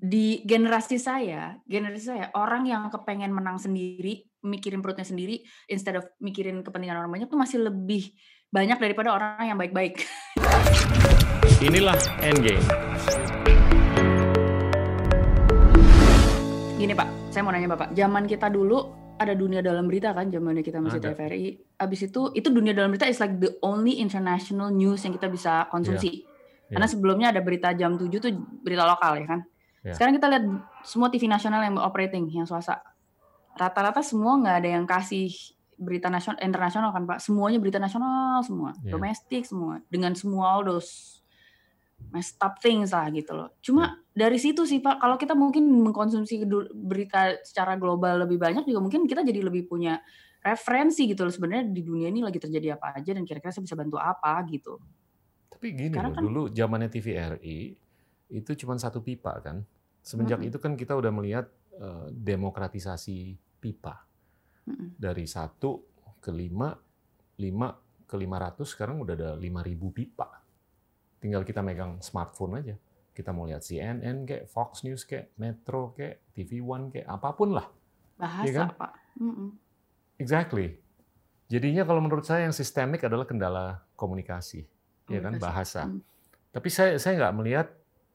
di 0.00 0.40
generasi 0.48 0.96
saya, 0.96 1.60
generasi 1.68 2.08
saya 2.08 2.32
orang 2.32 2.64
yang 2.64 2.88
kepengen 2.88 3.36
menang 3.36 3.60
sendiri, 3.60 4.24
mikirin 4.40 4.80
perutnya 4.80 5.04
sendiri, 5.04 5.44
instead 5.68 5.92
of 5.92 6.08
mikirin 6.24 6.64
kepentingan 6.64 6.96
orang 6.96 7.12
banyak 7.12 7.28
tuh 7.28 7.36
masih 7.36 7.60
lebih 7.68 8.08
banyak 8.48 8.80
daripada 8.80 9.12
orang 9.12 9.44
yang 9.44 9.60
baik-baik. 9.60 10.00
Inilah 11.68 12.00
Endgame. 12.24 12.64
Gini 16.80 16.96
Pak, 16.96 17.08
saya 17.28 17.44
mau 17.44 17.52
nanya 17.52 17.68
Bapak, 17.76 17.92
zaman 17.92 18.24
kita 18.24 18.48
dulu 18.48 18.80
ada 19.20 19.36
dunia 19.36 19.60
dalam 19.60 19.84
berita 19.84 20.16
kan, 20.16 20.32
zamannya 20.32 20.64
kita 20.64 20.80
masih 20.80 20.96
Ada. 20.96 21.12
TVRI. 21.12 21.76
Abis 21.76 22.08
itu, 22.08 22.32
itu 22.32 22.48
dunia 22.48 22.72
dalam 22.72 22.88
berita 22.88 23.04
is 23.04 23.20
like 23.20 23.36
the 23.36 23.52
only 23.60 24.00
international 24.00 24.72
news 24.72 25.04
yang 25.04 25.12
kita 25.12 25.28
bisa 25.28 25.68
konsumsi. 25.68 26.24
Karena 26.72 26.88
Iya. 26.88 26.92
sebelumnya 26.96 27.28
ada 27.36 27.44
berita 27.44 27.76
jam 27.76 28.00
7 28.00 28.16
tuh 28.16 28.32
berita 28.64 28.88
lokal 28.88 29.20
ya 29.20 29.28
kan. 29.28 29.40
Iya. 29.80 29.96
Sekarang 29.96 30.12
kita 30.14 30.26
lihat 30.28 30.44
semua 30.84 31.08
TV 31.08 31.24
nasional 31.24 31.64
yang 31.64 31.76
operating, 31.80 32.28
yang 32.28 32.44
swasta. 32.44 32.84
Rata-rata 33.56 34.04
semua 34.04 34.36
nggak 34.36 34.56
ada 34.60 34.68
yang 34.76 34.84
kasih 34.84 35.32
berita 35.74 36.12
nasional, 36.12 36.36
internasional 36.44 36.90
kan 36.92 37.08
Pak. 37.08 37.18
Semuanya 37.18 37.56
berita 37.56 37.80
nasional 37.80 38.44
semua, 38.44 38.76
Iya. 38.84 38.92
domestik 38.92 39.48
semua, 39.48 39.80
dengan 39.88 40.12
semua 40.12 40.52
all 40.52 40.62
those 40.62 41.20
messed 42.12 42.36
up 42.40 42.60
things 42.60 42.92
lah 42.92 43.08
gitu 43.08 43.32
loh. 43.32 43.48
Cuma 43.60 43.96
Iya. 44.12 44.28
dari 44.28 44.38
situ 44.40 44.68
sih 44.68 44.80
Pak, 44.80 45.00
kalau 45.00 45.16
kita 45.16 45.32
mungkin 45.32 45.64
mengkonsumsi 45.64 46.44
berita 46.74 47.40
secara 47.40 47.76
global 47.76 48.24
lebih 48.24 48.36
banyak 48.36 48.64
juga 48.64 48.80
mungkin 48.80 49.04
kita 49.04 49.24
jadi 49.24 49.40
lebih 49.40 49.64
punya 49.64 50.00
referensi 50.40 51.04
gitu 51.04 51.24
loh 51.24 51.32
sebenarnya 51.32 51.68
di 51.68 51.84
dunia 51.84 52.08
ini 52.08 52.24
lagi 52.24 52.40
terjadi 52.40 52.76
apa 52.76 52.96
aja 52.96 53.12
dan 53.12 53.24
kira-kira 53.24 53.52
saya 53.52 53.64
bisa 53.64 53.76
bantu 53.76 53.96
apa 53.96 54.40
gitu. 54.48 54.80
Tapi 55.52 55.66
gini 55.70 55.92
Sekarang 55.92 56.12
loh, 56.12 56.16
kan- 56.16 56.24
dulu 56.24 56.42
zamannya 56.48 56.88
TVRI 56.88 57.58
itu 58.30 58.54
cuma 58.56 58.78
satu 58.78 59.02
pipa 59.02 59.34
kan. 59.42 59.62
Semenjak 60.00 60.40
Mm-mm. 60.40 60.48
itu 60.48 60.58
kan 60.62 60.72
kita 60.74 60.96
udah 60.96 61.12
melihat 61.12 61.46
eh, 61.76 62.06
demokratisasi 62.10 63.36
pipa 63.60 64.00
Mm-mm. 64.64 64.96
dari 64.96 65.28
satu 65.28 65.84
ke 66.18 66.30
lima, 66.32 66.72
lima 67.36 67.68
ke 68.06 68.16
lima 68.18 68.36
ratus 68.42 68.74
sekarang 68.74 68.98
udah 69.02 69.14
ada 69.14 69.30
lima 69.36 69.60
ribu 69.60 69.92
pipa. 69.92 70.40
Tinggal 71.20 71.44
kita 71.44 71.60
megang 71.60 72.00
smartphone 72.00 72.58
aja. 72.58 72.74
Kita 73.12 73.34
mau 73.34 73.44
lihat 73.44 73.60
CNN 73.60 74.24
kayak 74.24 74.48
Fox 74.48 74.80
News 74.86 75.04
kayak 75.04 75.36
Metro 75.36 75.92
kayak 75.92 76.32
TV 76.32 76.64
One 76.64 76.88
kayak 76.88 77.06
apa 77.06 77.36
pun 77.36 77.52
lah. 77.52 77.68
Bahasa 78.16 78.46
Iya 78.46 78.52
kan? 78.56 78.68
Pak. 78.74 78.92
Mm-mm. 79.20 79.48
Exactly. 80.16 80.76
Jadinya 81.50 81.82
kalau 81.82 81.98
menurut 81.98 82.22
saya 82.22 82.46
yang 82.46 82.54
sistemik 82.54 83.02
adalah 83.02 83.26
kendala 83.26 83.82
komunikasi, 83.98 84.62
ya 85.10 85.18
kan 85.18 85.34
Komunikasi. 85.34 85.42
bahasa. 85.42 85.82
Hmm. 85.90 85.98
Tapi 86.54 86.68
saya 86.70 86.94
saya 86.96 87.18
nggak 87.18 87.34
melihat 87.36 87.68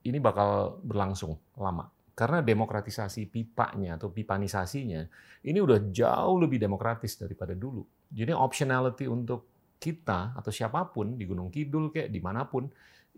ini 0.06 0.22
bakal 0.22 0.80
berlangsung 0.86 1.36
lama 1.58 1.90
karena 2.16 2.40
demokratisasi 2.40 3.28
pipanya 3.28 4.00
atau 4.00 4.08
pipanisasinya 4.08 5.04
ini 5.44 5.60
udah 5.60 5.92
jauh 5.92 6.40
lebih 6.40 6.58
demokratis 6.58 7.20
daripada 7.20 7.52
dulu. 7.54 7.84
Jadi 8.08 8.32
optionality 8.32 9.06
untuk 9.06 9.46
kita 9.78 10.32
atau 10.34 10.50
siapa 10.50 10.88
pun 10.90 11.20
di 11.20 11.28
Gunung 11.28 11.52
Kidul 11.52 11.92
kayak 11.92 12.10
di 12.10 12.24
mana 12.24 12.48
pun 12.48 12.66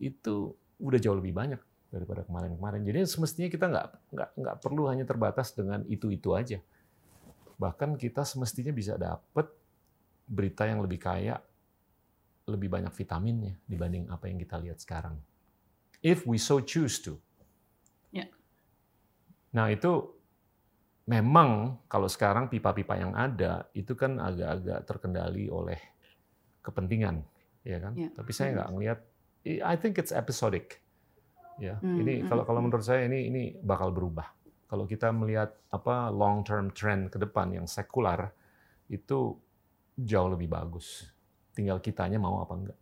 itu 0.01 0.51
udah 0.81 0.99
jauh 0.99 1.15
lebih 1.15 1.31
banyak 1.31 1.61
daripada 1.93 2.25
kemarin-kemarin. 2.27 2.83
Jadi 2.83 3.07
semestinya 3.07 3.49
kita 3.53 3.65
nggak 3.69 3.87
nggak 4.11 4.29
nggak 4.33 4.55
perlu 4.59 4.89
hanya 4.91 5.05
terbatas 5.05 5.53
dengan 5.53 5.85
itu 5.87 6.11
itu 6.11 6.33
aja. 6.33 6.59
Bahkan 7.61 7.95
kita 7.95 8.25
semestinya 8.25 8.73
bisa 8.73 8.99
dapet 8.99 9.47
berita 10.27 10.67
yang 10.67 10.83
lebih 10.83 10.99
kaya, 10.99 11.39
lebih 12.49 12.67
banyak 12.67 12.91
vitaminnya 12.91 13.55
dibanding 13.63 14.11
apa 14.11 14.27
yang 14.27 14.37
kita 14.41 14.59
lihat 14.59 14.81
sekarang. 14.81 15.15
If 16.01 16.23
we 16.29 16.37
so 16.37 16.61
choose 16.61 17.01
to. 17.03 17.17
Ya. 18.13 18.29
Nah 19.53 19.73
itu 19.73 20.13
memang 21.07 21.79
kalau 21.87 22.11
sekarang 22.11 22.51
pipa-pipa 22.51 22.99
yang 22.99 23.15
ada 23.15 23.65
itu 23.71 23.95
kan 23.95 24.19
agak-agak 24.19 24.83
terkendali 24.83 25.47
oleh 25.47 25.79
kepentingan, 26.61 27.23
ya 27.63 27.79
kan? 27.79 27.93
Ya. 27.95 28.09
Tapi 28.11 28.31
saya 28.35 28.51
Hmm. 28.51 28.55
nggak 28.59 28.69
ngelihat. 28.75 28.99
I 29.47 29.75
think 29.79 29.95
it's 29.95 30.11
episodic. 30.11 30.83
Ya, 31.57 31.79
Hmm, 31.81 31.97
ini 32.03 32.21
hmm, 32.21 32.29
kalau 32.29 32.43
kalau 32.45 32.59
hmm. 32.61 32.69
menurut 32.69 32.85
saya 32.85 33.07
ini 33.09 33.31
ini 33.31 33.43
bakal 33.57 33.89
berubah. 33.89 34.29
Kalau 34.67 34.83
kita 34.83 35.09
melihat 35.15 35.55
apa 35.71 36.11
long 36.11 36.43
term 36.43 36.69
trend 36.75 37.07
ke 37.09 37.17
depan 37.17 37.55
yang 37.55 37.65
sekular 37.65 38.29
itu 38.91 39.33
jauh 39.95 40.29
lebih 40.29 40.51
bagus. 40.51 41.07
Tinggal 41.55 41.79
kitanya 41.81 42.19
mau 42.19 42.43
apa 42.43 42.53
enggak. 42.53 42.77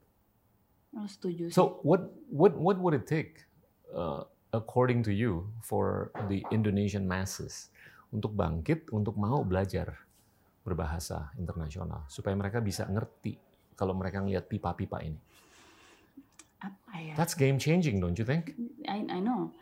Oh, 0.95 1.07
setuju 1.07 1.51
sih. 1.51 1.55
So 1.55 1.83
what 1.83 2.07
what 2.31 2.55
what 2.55 2.79
would 2.79 2.95
it 2.95 3.05
take, 3.05 3.43
uh, 3.91 4.23
according 4.55 5.03
to 5.05 5.11
you, 5.11 5.51
for 5.59 6.15
the 6.31 6.41
Indonesian 6.55 7.03
masses 7.03 7.69
untuk 8.15 8.31
bangkit, 8.33 8.87
untuk 8.95 9.19
mau 9.19 9.43
belajar 9.43 10.07
berbahasa 10.63 11.35
internasional, 11.35 12.07
supaya 12.07 12.33
mereka 12.33 12.63
bisa 12.63 12.87
ngerti 12.87 13.35
kalau 13.75 13.91
mereka 13.91 14.23
ngelihat 14.23 14.47
pipa-pipa 14.47 15.03
ini. 15.03 15.19
apa 16.65 16.93
ya? 16.97 17.13
That's 17.13 17.35
game 17.37 17.61
changing, 17.61 18.01
don't 18.01 18.17
you 18.17 18.25
think? 18.25 18.55
I, 18.89 19.05
I 19.05 19.19
know. 19.21 19.53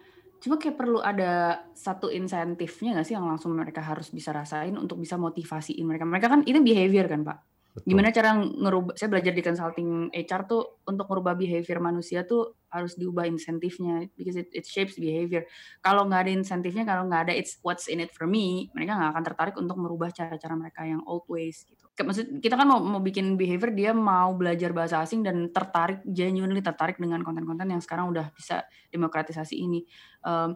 Cuma 0.44 0.60
kayak 0.60 0.76
perlu 0.76 1.00
ada 1.00 1.64
satu 1.72 2.12
insentifnya 2.12 3.00
nggak 3.00 3.08
sih 3.08 3.16
yang 3.16 3.28
langsung 3.28 3.56
mereka 3.56 3.80
harus 3.80 4.12
bisa 4.12 4.36
rasain 4.36 4.76
untuk 4.76 5.00
bisa 5.00 5.16
motivasiin 5.16 5.84
mereka. 5.88 6.04
Mereka 6.04 6.28
kan 6.28 6.42
itu 6.44 6.60
behavior 6.60 7.08
kan 7.08 7.24
Pak. 7.24 7.38
Betul. 7.74 7.90
Gimana 7.90 8.14
cara 8.14 8.38
ngerubah? 8.38 8.94
Saya 8.94 9.10
belajar 9.10 9.34
di 9.34 9.42
consulting 9.42 9.90
HR 10.14 10.42
tuh 10.46 10.86
untuk 10.86 11.10
merubah 11.10 11.34
behavior 11.34 11.82
manusia 11.82 12.22
tuh 12.22 12.54
harus 12.70 12.94
diubah 12.94 13.26
insentifnya 13.26 14.06
because 14.14 14.38
it, 14.38 14.46
it 14.54 14.62
shapes 14.70 14.94
behavior. 14.94 15.42
Kalau 15.82 16.06
nggak 16.06 16.30
ada 16.30 16.32
insentifnya, 16.38 16.86
kalau 16.86 17.10
nggak 17.10 17.30
ada 17.30 17.34
it's 17.34 17.58
what's 17.66 17.90
in 17.90 17.98
it 17.98 18.14
for 18.14 18.30
me, 18.30 18.70
mereka 18.78 18.94
nggak 18.94 19.12
akan 19.18 19.24
tertarik 19.26 19.56
untuk 19.58 19.78
merubah 19.82 20.14
cara-cara 20.14 20.54
mereka 20.54 20.86
yang 20.86 21.02
old 21.10 21.26
ways 21.26 21.66
gitu. 21.66 21.82
Maksud 21.98 22.46
kita 22.46 22.58
kan 22.58 22.70
mau 22.70 22.78
mau 22.78 23.02
bikin 23.02 23.38
behavior 23.42 23.74
dia 23.74 23.90
mau 23.90 24.38
belajar 24.38 24.70
bahasa 24.70 25.02
asing 25.02 25.26
dan 25.26 25.50
tertarik 25.50 26.06
genuinely 26.06 26.62
tertarik 26.62 27.02
dengan 27.02 27.26
konten-konten 27.26 27.74
yang 27.74 27.82
sekarang 27.82 28.10
udah 28.14 28.30
bisa 28.38 28.66
demokratisasi 28.94 29.58
ini. 29.58 29.82
Em, 30.22 30.54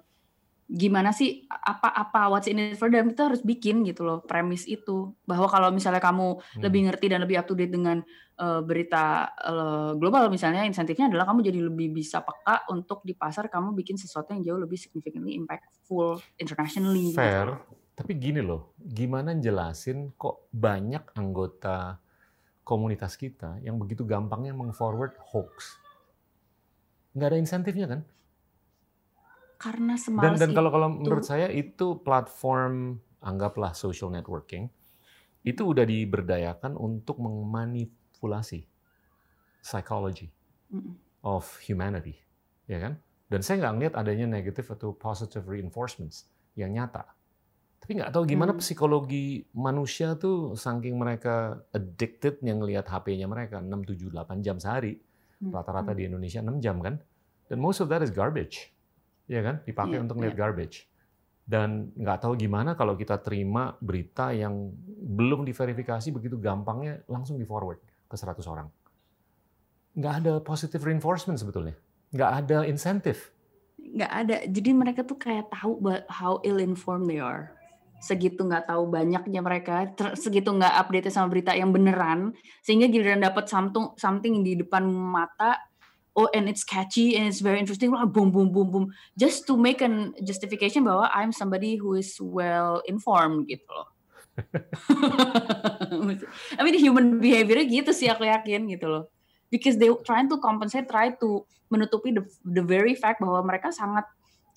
gimana 0.67 1.16
sih 1.16 1.47
apa-apa 1.47 2.28
what's 2.28 2.51
in 2.51 2.59
it 2.59 2.75
for 2.75 2.91
them 2.91 3.07
kita 3.16 3.31
harus 3.31 3.39
bikin 3.39 3.88
gitu 3.88 4.03
loh 4.03 4.19
premis 4.19 4.67
itu 4.67 5.16
bahwa 5.23 5.47
kalau 5.47 5.72
misalnya 5.72 6.03
kamu 6.03 6.38
Hmm. 6.38 6.63
lebih 6.67 6.91
ngerti 6.91 7.05
dan 7.07 7.23
lebih 7.23 7.39
up 7.39 7.47
to 7.47 7.55
date 7.55 7.72
dengan 7.72 8.03
eh, 8.35 8.61
berita 8.61 9.31
eh, 9.47 9.91
global 9.95 10.28
misalnya 10.28 10.67
insentifnya 10.67 11.07
adalah 11.07 11.23
kamu 11.23 11.39
jadi 11.47 11.59
lebih 11.72 11.95
bisa 11.95 12.19
peka 12.19 12.67
untuk 12.67 13.00
di 13.07 13.16
pasar 13.16 13.47
kamu 13.47 13.73
bikin 13.79 13.95
sesuatu 13.95 14.35
yang 14.35 14.44
jauh 14.44 14.59
lebih 14.59 14.75
significantly 14.75 15.39
impactful 15.39 16.19
internationally 16.35 17.16
gitu. 17.16 17.23
Fair, 17.23 17.47
tapi 17.95 18.19
gini 18.19 18.44
loh, 18.44 18.75
gimana 18.78 19.34
jelasin 19.39 20.13
kok 20.19 20.51
banyak 20.51 21.16
anggota 21.16 21.97
komunitas 22.61 23.16
kita 23.16 23.57
yang 23.63 23.79
begitu 23.79 24.03
gampangnya 24.03 24.51
meng-forward 24.51 25.16
hoax? 25.31 25.79
Nggak 27.16 27.28
ada 27.34 27.38
insentifnya 27.39 27.88
kan? 27.88 28.01
Karena 29.57 29.94
Dan, 29.94 30.01
semalas 30.01 30.38
dan 30.40 30.50
kalau 30.53 30.69
kalau 30.69 30.88
itu. 30.90 30.97
menurut 31.01 31.25
saya 31.25 31.47
itu 31.50 32.00
platform 32.01 32.97
anggaplah 33.19 33.73
social 33.73 34.09
networking 34.09 34.69
itu 35.41 35.63
udah 35.63 35.84
diberdayakan 35.84 36.75
untuk 36.75 37.18
memanipulasi 37.18 38.67
psychology 39.62 40.29
of 41.23 41.44
humanity, 41.63 42.19
ya 42.67 42.79
kan? 42.79 42.94
Dan 43.28 43.44
saya 43.44 43.59
nggak 43.59 43.73
ngeliat 43.75 43.94
adanya 43.96 44.28
negative 44.28 44.67
atau 44.72 44.96
positive 44.96 45.44
reinforcements 45.44 46.28
yang 46.56 46.72
nyata. 46.72 47.03
Tapi 47.79 48.00
nggak 48.00 48.12
tahu 48.12 48.23
gimana 48.28 48.51
Hmm. 48.56 48.59
psikologi 48.59 49.44
manusia 49.56 50.16
tuh 50.16 50.56
saking 50.56 50.96
mereka 51.00 51.63
addicted 51.72 52.40
yang 52.44 52.59
ngelihat 52.59 52.88
HP-nya 52.88 53.28
mereka 53.28 53.59
6, 53.59 53.84
7, 53.84 54.12
8 54.12 54.44
jam 54.44 54.59
sehari. 54.59 55.00
Hmm. 55.40 55.51
Rata-rata 55.53 55.91
di 55.94 56.07
Indonesia 56.07 56.40
6 56.44 56.59
jam 56.59 56.79
kan. 56.79 57.00
Dan 57.47 57.57
most 57.59 57.79
of 57.79 57.88
that 57.88 58.03
is 58.03 58.12
garbage. 58.12 58.75
Ya 59.28 59.44
kan? 59.44 59.60
Dipakai 59.68 60.00
Iya, 60.00 60.04
untuk 60.04 60.16
ngeliat 60.18 60.36
iya. 60.36 60.42
garbage. 60.42 60.88
Dan 61.47 61.96
nggak 61.96 62.28
tahu 62.28 62.35
gimana 62.35 62.76
kalau 62.76 63.00
kita 63.00 63.20
terima 63.24 63.76
berita 63.79 64.35
yang 64.35 64.72
belum 65.00 65.47
diverifikasi 65.47 66.12
begitu 66.12 66.35
gampangnya 66.40 67.03
langsung 67.08 67.40
di 67.40 67.47
forward 67.47 67.79
ke 68.08 68.16
100 68.16 68.44
orang. 68.47 68.68
Nggak 69.96 70.14
ada 70.24 70.34
positive 70.44 70.84
reinforcement 70.84 71.40
sebetulnya. 71.40 71.76
Nggak 72.12 72.32
ada 72.44 72.58
insentif. 72.68 73.32
nggak 73.78 74.12
ada 74.12 74.35
jadi 74.52 74.70
mereka 74.76 75.02
tuh 75.08 75.16
kayak 75.16 75.47
tahu 75.53 75.80
how 76.12 76.41
ill 76.44 76.59
informed 76.59 77.08
they 77.08 77.23
are 77.23 77.56
segitu 77.97 78.46
nggak 78.46 78.70
tahu 78.70 78.90
banyaknya 78.90 79.41
mereka 79.41 79.90
segitu 80.14 80.53
nggak 80.53 80.76
update 80.85 81.09
sama 81.09 81.32
berita 81.34 81.56
yang 81.58 81.73
beneran 81.73 82.34
sehingga 82.62 82.85
giliran 82.91 83.23
dapat 83.23 83.50
something 83.50 83.96
something 83.97 84.46
di 84.46 84.53
depan 84.59 84.85
mata 84.85 85.58
oh 86.17 86.28
and 86.34 86.49
it's 86.49 86.66
catchy 86.66 87.16
and 87.16 87.29
it's 87.29 87.40
very 87.40 87.61
interesting 87.61 87.93
wah 87.93 88.09
boom 88.09 88.34
boom 88.34 88.52
boom 88.52 88.73
boom. 88.73 88.85
Just 89.14 89.46
to 89.47 89.55
make 89.55 89.85
an 89.85 90.17
justification 90.25 90.84
bahwa 90.84 91.08
I'm 91.14 91.31
somebody 91.31 91.78
who 91.78 91.93
is 91.93 92.17
well 92.17 92.81
informed 92.90 93.47
gitu 93.47 93.69
loh. 93.69 93.87
I 96.58 96.61
mean 96.66 96.78
human 96.78 97.22
behavior 97.22 97.61
gitu 97.61 97.93
sih 97.93 98.09
aku 98.09 98.25
yakin 98.25 98.66
gitu 98.73 98.90
loh. 98.90 99.05
Because 99.53 99.79
they 99.79 99.87
trying 100.03 100.28
to 100.28 100.41
compensate 100.41 100.91
try 100.91 101.14
to 101.22 101.47
menutupi 101.72 102.11
the, 102.11 102.25
the 102.43 102.66
very 102.66 102.97
fact 102.97 103.23
bahwa 103.23 103.46
mereka 103.46 103.72
sangat 103.72 104.03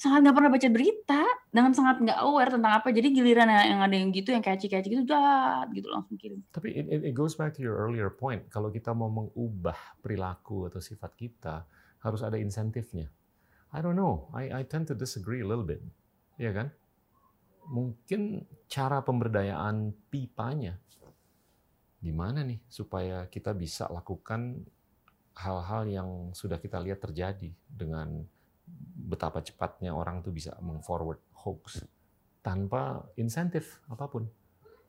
sangat 0.01 0.25
nggak 0.25 0.37
pernah 0.41 0.49
baca 0.57 0.69
berita 0.73 1.23
dengan 1.53 1.77
sangat 1.77 2.01
nggak 2.01 2.21
aware 2.25 2.49
tentang 2.49 2.73
apa. 2.73 2.89
Jadi 2.89 3.09
giliran 3.13 3.53
yang 3.53 3.85
ada 3.85 3.93
yang 3.93 4.09
gitu 4.09 4.33
yang 4.33 4.41
catchy 4.41 4.73
catchy 4.73 4.97
gitu 4.97 5.05
jahat 5.05 5.69
gitu 5.77 5.93
langsung 5.93 6.17
kirim. 6.17 6.41
Tapi 6.49 6.73
it, 6.73 7.13
it 7.13 7.13
goes 7.13 7.37
back 7.37 7.53
to 7.53 7.61
your 7.61 7.77
earlier 7.77 8.09
point. 8.09 8.49
Kalau 8.49 8.73
kita 8.73 8.97
mau 8.97 9.13
mengubah 9.13 9.77
perilaku 10.01 10.73
atau 10.73 10.81
sifat 10.81 11.13
kita 11.21 11.69
harus 12.01 12.25
ada 12.25 12.41
insentifnya. 12.41 13.13
I 13.77 13.85
don't 13.85 13.95
know. 13.95 14.33
I 14.33 14.49
I 14.49 14.63
tend 14.65 14.89
to 14.89 14.97
disagree 14.97 15.45
a 15.45 15.49
little 15.49 15.69
bit. 15.69 15.85
Ya 16.41 16.57
kan? 16.57 16.73
Mungkin 17.69 18.49
cara 18.73 19.05
pemberdayaan 19.05 19.93
pipanya 20.09 20.81
gimana 22.01 22.41
nih 22.41 22.57
supaya 22.73 23.29
kita 23.29 23.53
bisa 23.53 23.85
lakukan 23.93 24.65
hal-hal 25.37 25.85
yang 25.85 26.09
sudah 26.33 26.57
kita 26.57 26.81
lihat 26.81 27.05
terjadi 27.05 27.53
dengan 27.69 28.25
betapa 29.11 29.43
cepatnya 29.43 29.91
orang 29.91 30.23
tuh 30.23 30.31
bisa 30.31 30.55
mengforward 30.63 31.19
hoax 31.35 31.83
tanpa 32.41 33.05
insentif 33.19 33.83
apa 33.91 34.07
pun. 34.07 34.25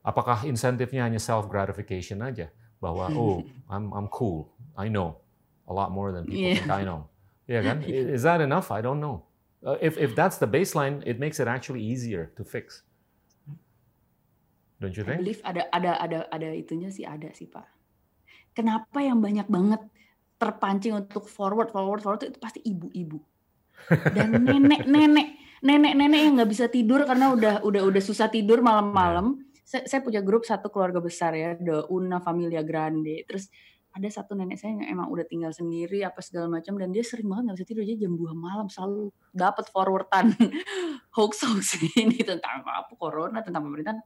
Apakah 0.01 0.45
insentifnya 0.45 1.05
hanya 1.05 1.21
self 1.21 1.49
gratification 1.49 2.21
aja 2.21 2.49
bahwa 2.77 3.09
oh 3.19 3.41
I'm 3.67 3.89
I'm 3.93 4.07
cool, 4.13 4.53
I 4.77 4.87
know 4.89 5.21
a 5.65 5.73
lot 5.73 5.89
more 5.89 6.13
than 6.13 6.29
people 6.29 6.53
yeah. 6.53 6.61
think 6.61 6.73
I 6.73 6.85
know. 6.85 7.09
Ya 7.49 7.59
yeah, 7.59 7.61
kan? 7.65 7.77
Is 8.15 8.23
that 8.23 8.39
enough? 8.39 8.69
I 8.69 8.85
don't 8.85 9.01
know. 9.01 9.25
Uh, 9.61 9.77
if 9.81 9.97
if 9.97 10.17
that's 10.17 10.41
the 10.41 10.49
baseline, 10.49 11.05
it 11.05 11.21
makes 11.21 11.37
it 11.37 11.45
actually 11.45 11.81
easier 11.81 12.33
to 12.37 12.41
fix. 12.41 12.81
Don't 14.81 14.97
you 14.97 15.05
think? 15.05 15.21
I 15.21 15.21
believe 15.21 15.41
ada 15.45 15.69
ada 15.69 15.91
ada 16.01 16.19
ada 16.33 16.49
itunya 16.57 16.89
sih 16.89 17.05
ada 17.05 17.29
sih 17.37 17.45
pak. 17.45 17.69
Kenapa 18.57 19.05
yang 19.05 19.21
banyak 19.21 19.45
banget 19.45 19.81
terpancing 20.41 20.97
untuk 20.97 21.29
forward 21.29 21.69
forward 21.69 22.01
forward 22.01 22.25
itu 22.25 22.41
pasti 22.41 22.65
ibu-ibu 22.65 23.21
dan 23.89 24.43
nenek-nenek 24.43 25.41
nenek-nenek 25.61 26.19
yang 26.25 26.33
nggak 26.41 26.51
bisa 26.51 26.65
tidur 26.67 27.05
karena 27.05 27.31
udah 27.33 27.53
udah 27.61 27.81
udah 27.85 28.01
susah 28.01 28.27
tidur 28.27 28.65
malam-malam. 28.65 29.45
Saya, 29.61 29.87
saya 29.87 30.01
punya 30.03 30.19
grup 30.19 30.43
satu 30.43 30.67
keluarga 30.67 30.99
besar 30.99 31.31
ya, 31.37 31.55
the 31.55 31.87
Una 31.87 32.19
Familia 32.19 32.65
Grande. 32.65 33.23
Terus 33.23 33.47
ada 33.91 34.07
satu 34.07 34.39
nenek 34.39 34.55
saya 34.55 34.79
yang 34.79 34.87
emang 34.87 35.07
udah 35.11 35.27
tinggal 35.27 35.51
sendiri 35.51 35.99
apa 36.07 36.23
segala 36.23 36.47
macam 36.47 36.79
dan 36.79 36.95
dia 36.95 37.03
sering 37.03 37.27
banget 37.27 37.51
nggak 37.51 37.57
bisa 37.59 37.67
tidur. 37.67 37.81
Aja 37.83 37.95
jam 37.99 38.13
2 38.15 38.31
malam 38.35 38.67
selalu 38.71 39.11
dapat 39.31 39.65
forwardan 39.67 40.31
hoax 41.15 41.43
hoax 41.43 41.77
ini 41.99 42.19
tentang 42.23 42.63
apa 42.63 42.91
corona 42.95 43.43
tentang 43.43 43.67
pemerintahan. 43.67 43.99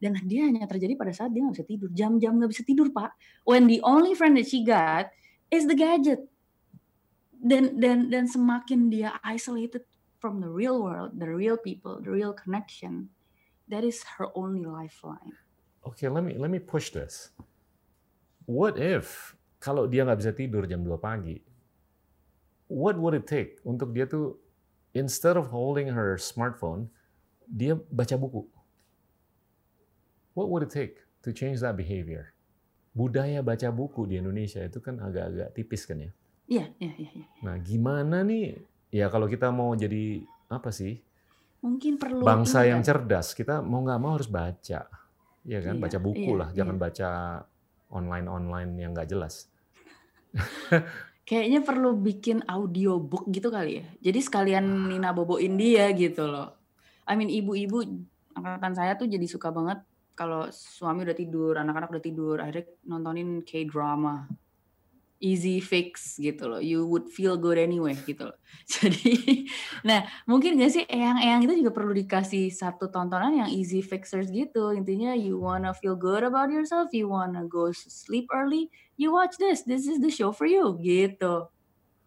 Dan 0.00 0.12
dia 0.24 0.48
hanya 0.48 0.64
terjadi 0.64 0.96
pada 0.98 1.12
saat 1.14 1.30
dia 1.32 1.44
nggak 1.44 1.56
bisa 1.62 1.68
tidur. 1.68 1.88
Jam-jam 1.92 2.32
nggak 2.40 2.50
bisa 2.50 2.64
tidur 2.64 2.88
pak. 2.90 3.14
When 3.44 3.68
the 3.70 3.84
only 3.84 4.16
friend 4.16 4.40
that 4.40 4.48
she 4.48 4.64
got 4.64 5.12
is 5.52 5.68
the 5.68 5.76
gadget 5.76 6.26
dan 7.46 7.78
dan 7.78 8.10
dan 8.10 8.26
semakin 8.26 8.90
dia 8.90 9.16
isolated 9.22 9.86
from 10.18 10.42
the 10.42 10.50
real 10.50 10.82
world 10.82 11.14
the 11.16 11.30
real 11.30 11.54
people 11.54 12.02
the 12.02 12.10
real 12.10 12.34
connection 12.34 13.08
that 13.70 13.86
is 13.86 14.02
her 14.18 14.26
only 14.34 14.66
lifeline 14.66 15.34
okay 15.86 16.10
let 16.10 16.26
me 16.26 16.34
let 16.34 16.50
me 16.50 16.58
push 16.58 16.90
this 16.90 17.30
what 18.50 18.74
if 18.74 19.36
kalau 19.66 19.88
dia 19.88 20.04
nggak 20.06 20.20
bisa 20.22 20.32
tidur 20.36 20.62
jam 20.68 20.84
2 20.84 20.94
pagi, 21.00 21.42
what 22.70 22.94
would 22.94 23.18
it 23.18 23.26
take 23.26 23.58
untuk 23.66 23.90
dia 23.90 24.06
tuh 24.06 24.38
instead 24.94 25.34
of 25.34 25.50
holding 25.50 25.90
her 25.90 26.14
smartphone, 26.20 26.86
dia 27.48 27.74
baca 27.90 28.14
buku? 28.14 28.46
What 30.36 30.52
would 30.52 30.68
it 30.68 30.72
take 30.72 31.00
to 31.24 31.32
change 31.32 31.64
that 31.64 31.74
behavior? 31.74 32.36
Budaya 32.94 33.42
baca 33.42 33.68
buku 33.72 34.06
di 34.08 34.20
Indonesia 34.20 34.62
itu 34.62 34.78
kan 34.78 35.00
agak-agak 35.00 35.52
tipis 35.56 35.82
kan 35.88 35.98
ya? 36.00 36.12
Iya, 36.46 36.70
iya, 36.78 36.92
iya. 36.94 37.10
Ya. 37.10 37.26
Nah, 37.42 37.56
gimana 37.58 38.22
nih? 38.22 38.62
Ya 38.94 39.06
kalau 39.10 39.26
kita 39.26 39.50
mau 39.50 39.74
jadi 39.74 40.22
apa 40.46 40.70
sih? 40.70 41.02
Mungkin 41.62 41.98
perlu 41.98 42.22
bangsa 42.22 42.62
yang 42.62 42.80
kan? 42.80 42.86
cerdas. 42.94 43.34
Kita 43.34 43.58
mau 43.60 43.82
nggak 43.82 44.00
mau 44.00 44.14
harus 44.14 44.30
baca, 44.30 44.86
ya 45.42 45.58
kan? 45.58 45.74
Iya, 45.76 45.82
baca 45.82 45.98
buku 45.98 46.32
iya, 46.32 46.40
lah, 46.40 46.48
jangan 46.54 46.76
iya. 46.78 46.82
baca 46.86 47.10
online-online 47.90 48.70
yang 48.78 48.90
nggak 48.94 49.10
jelas. 49.10 49.50
Kayaknya 51.28 51.60
perlu 51.66 51.98
bikin 51.98 52.46
audio 52.46 53.02
book 53.02 53.26
gitu 53.34 53.50
kali 53.50 53.82
ya. 53.82 53.86
Jadi 53.98 54.18
sekalian 54.22 54.62
ah. 54.62 54.86
Nina 54.86 55.10
boboin 55.10 55.58
dia 55.58 55.90
gitu 55.90 56.30
loh. 56.30 56.54
I 57.02 57.18
mean 57.18 57.30
ibu-ibu 57.30 57.82
angkatan 58.38 58.74
saya 58.78 58.94
tuh 58.94 59.10
jadi 59.10 59.26
suka 59.26 59.50
banget 59.50 59.82
kalau 60.14 60.46
suami 60.54 61.02
udah 61.02 61.18
tidur, 61.18 61.58
anak-anak 61.58 61.90
udah 61.92 62.04
tidur, 62.04 62.36
akhirnya 62.38 62.70
nontonin 62.86 63.42
K-drama 63.42 64.45
easy 65.20 65.60
fix 65.64 66.20
gitu 66.20 66.48
loh. 66.48 66.60
You 66.60 66.84
would 66.84 67.08
feel 67.08 67.40
good 67.40 67.56
anyway 67.56 67.96
gitu 68.04 68.28
loh. 68.28 68.38
Jadi, 68.72 69.46
nah 69.86 70.04
mungkin 70.28 70.60
gak 70.60 70.72
sih 70.72 70.84
eyang-eyang 70.84 71.48
itu 71.48 71.64
juga 71.64 71.72
perlu 71.72 71.92
dikasih 71.96 72.52
satu 72.52 72.92
tontonan 72.92 73.46
yang 73.46 73.50
easy 73.50 73.80
fixers 73.80 74.28
gitu. 74.28 74.72
Intinya 74.76 75.16
you 75.16 75.40
wanna 75.40 75.72
feel 75.72 75.96
good 75.96 76.24
about 76.24 76.52
yourself, 76.52 76.92
you 76.92 77.08
wanna 77.08 77.48
go 77.48 77.72
sleep 77.72 78.28
early, 78.32 78.68
you 79.00 79.12
watch 79.12 79.40
this. 79.40 79.64
This 79.64 79.88
is 79.88 80.00
the 80.00 80.12
show 80.12 80.32
for 80.32 80.44
you 80.44 80.76
gitu. 80.80 81.48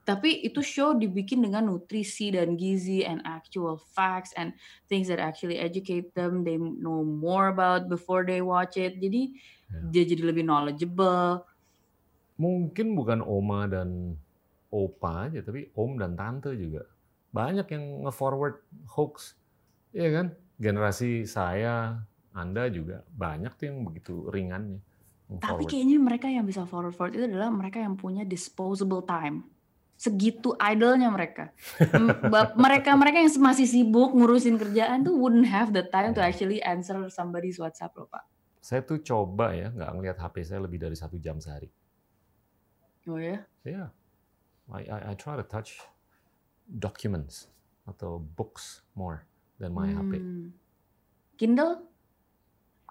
Tapi 0.10 0.42
itu 0.42 0.66
show 0.66 0.98
dibikin 0.98 1.46
dengan 1.46 1.70
nutrisi 1.70 2.34
dan 2.34 2.58
gizi 2.58 3.06
and 3.06 3.22
actual 3.30 3.78
facts 3.78 4.34
and 4.34 4.58
things 4.90 5.06
that 5.06 5.22
actually 5.22 5.62
educate 5.62 6.10
them, 6.18 6.42
they 6.42 6.58
know 6.58 7.06
more 7.06 7.54
about 7.54 7.86
before 7.86 8.26
they 8.26 8.42
watch 8.42 8.74
it. 8.74 8.98
Jadi 8.98 9.38
yeah. 9.70 9.86
dia 9.94 10.04
jadi 10.10 10.34
lebih 10.34 10.50
knowledgeable 10.50 11.46
mungkin 12.40 12.96
bukan 12.96 13.20
oma 13.20 13.68
dan 13.68 14.16
opa 14.72 15.28
aja, 15.28 15.44
tapi 15.44 15.70
om 15.76 16.00
dan 16.00 16.16
tante 16.16 16.56
juga. 16.56 16.88
Banyak 17.36 17.68
yang 17.70 18.08
nge-forward 18.08 18.64
hoax. 18.96 19.36
Iya 19.94 20.10
kan? 20.16 20.28
Generasi 20.58 21.28
saya, 21.28 22.00
Anda 22.34 22.72
juga 22.72 23.06
banyak 23.14 23.54
tuh 23.60 23.66
yang 23.70 23.78
begitu 23.86 24.32
ringannya. 24.32 24.82
Tapi 25.30 25.70
kayaknya 25.70 26.02
mereka 26.02 26.26
yang 26.26 26.42
bisa 26.42 26.66
forward-forward 26.66 27.14
itu 27.14 27.26
adalah 27.30 27.54
mereka 27.54 27.78
yang 27.78 27.94
punya 27.94 28.26
disposable 28.26 29.06
time. 29.06 29.46
Segitu 29.94 30.56
idolnya 30.58 31.12
mereka. 31.12 31.54
Mereka-mereka 32.64 33.20
yang 33.22 33.30
masih 33.38 33.68
sibuk 33.70 34.16
ngurusin 34.16 34.58
kerjaan 34.58 35.06
tuh 35.06 35.14
wouldn't 35.14 35.46
have 35.46 35.70
the 35.76 35.86
time 35.92 36.18
to 36.18 36.24
iya. 36.24 36.34
actually 36.34 36.58
answer 36.66 36.98
somebody's 37.14 37.62
WhatsApp 37.62 37.94
loh 37.94 38.10
Pak. 38.10 38.26
Saya 38.58 38.82
tuh 38.82 39.04
coba 39.06 39.54
ya 39.54 39.70
nggak 39.70 39.92
ngelihat 40.00 40.18
HP 40.18 40.36
saya 40.48 40.64
lebih 40.66 40.82
dari 40.82 40.98
satu 40.98 41.20
jam 41.22 41.38
sehari. 41.38 41.70
Oh 43.08 43.16
ya? 43.16 43.40
Yeah. 43.64 43.94
I, 44.70 44.86
I, 44.86 44.98
I 45.12 45.14
try 45.16 45.40
to 45.40 45.46
touch 45.46 45.80
documents 46.68 47.50
atau 47.90 48.22
books 48.22 48.86
more 48.94 49.26
than 49.58 49.74
my 49.74 49.90
hmm. 49.90 49.98
HP. 49.98 50.14
Kindle? 51.40 51.74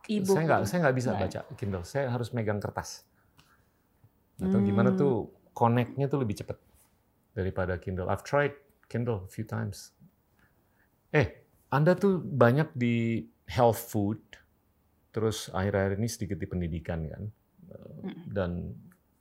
E-book 0.08 0.34
saya 0.40 0.44
nggak 0.48 0.60
saya 0.64 0.78
nggak 0.88 0.96
bisa 0.96 1.10
nah. 1.12 1.20
baca 1.20 1.40
Kindle. 1.54 1.84
Saya 1.84 2.08
harus 2.08 2.32
megang 2.32 2.58
kertas. 2.58 3.04
Atau 4.40 4.58
hmm. 4.62 4.66
gimana 4.66 4.90
tuh 4.96 5.28
connect-nya 5.52 6.08
tuh 6.08 6.22
lebih 6.22 6.40
cepat 6.40 6.56
daripada 7.36 7.76
Kindle. 7.76 8.08
I've 8.08 8.24
tried 8.24 8.56
Kindle 8.88 9.28
a 9.28 9.30
few 9.30 9.44
times. 9.44 9.92
Eh, 11.12 11.44
Anda 11.68 11.92
tuh 11.92 12.24
banyak 12.24 12.72
di 12.72 13.28
health 13.44 13.92
food, 13.92 14.20
terus 15.12 15.52
akhir-akhir 15.52 16.00
ini 16.00 16.08
sedikit 16.08 16.40
di 16.40 16.48
pendidikan 16.48 17.04
kan, 17.08 17.24
dan 18.28 18.72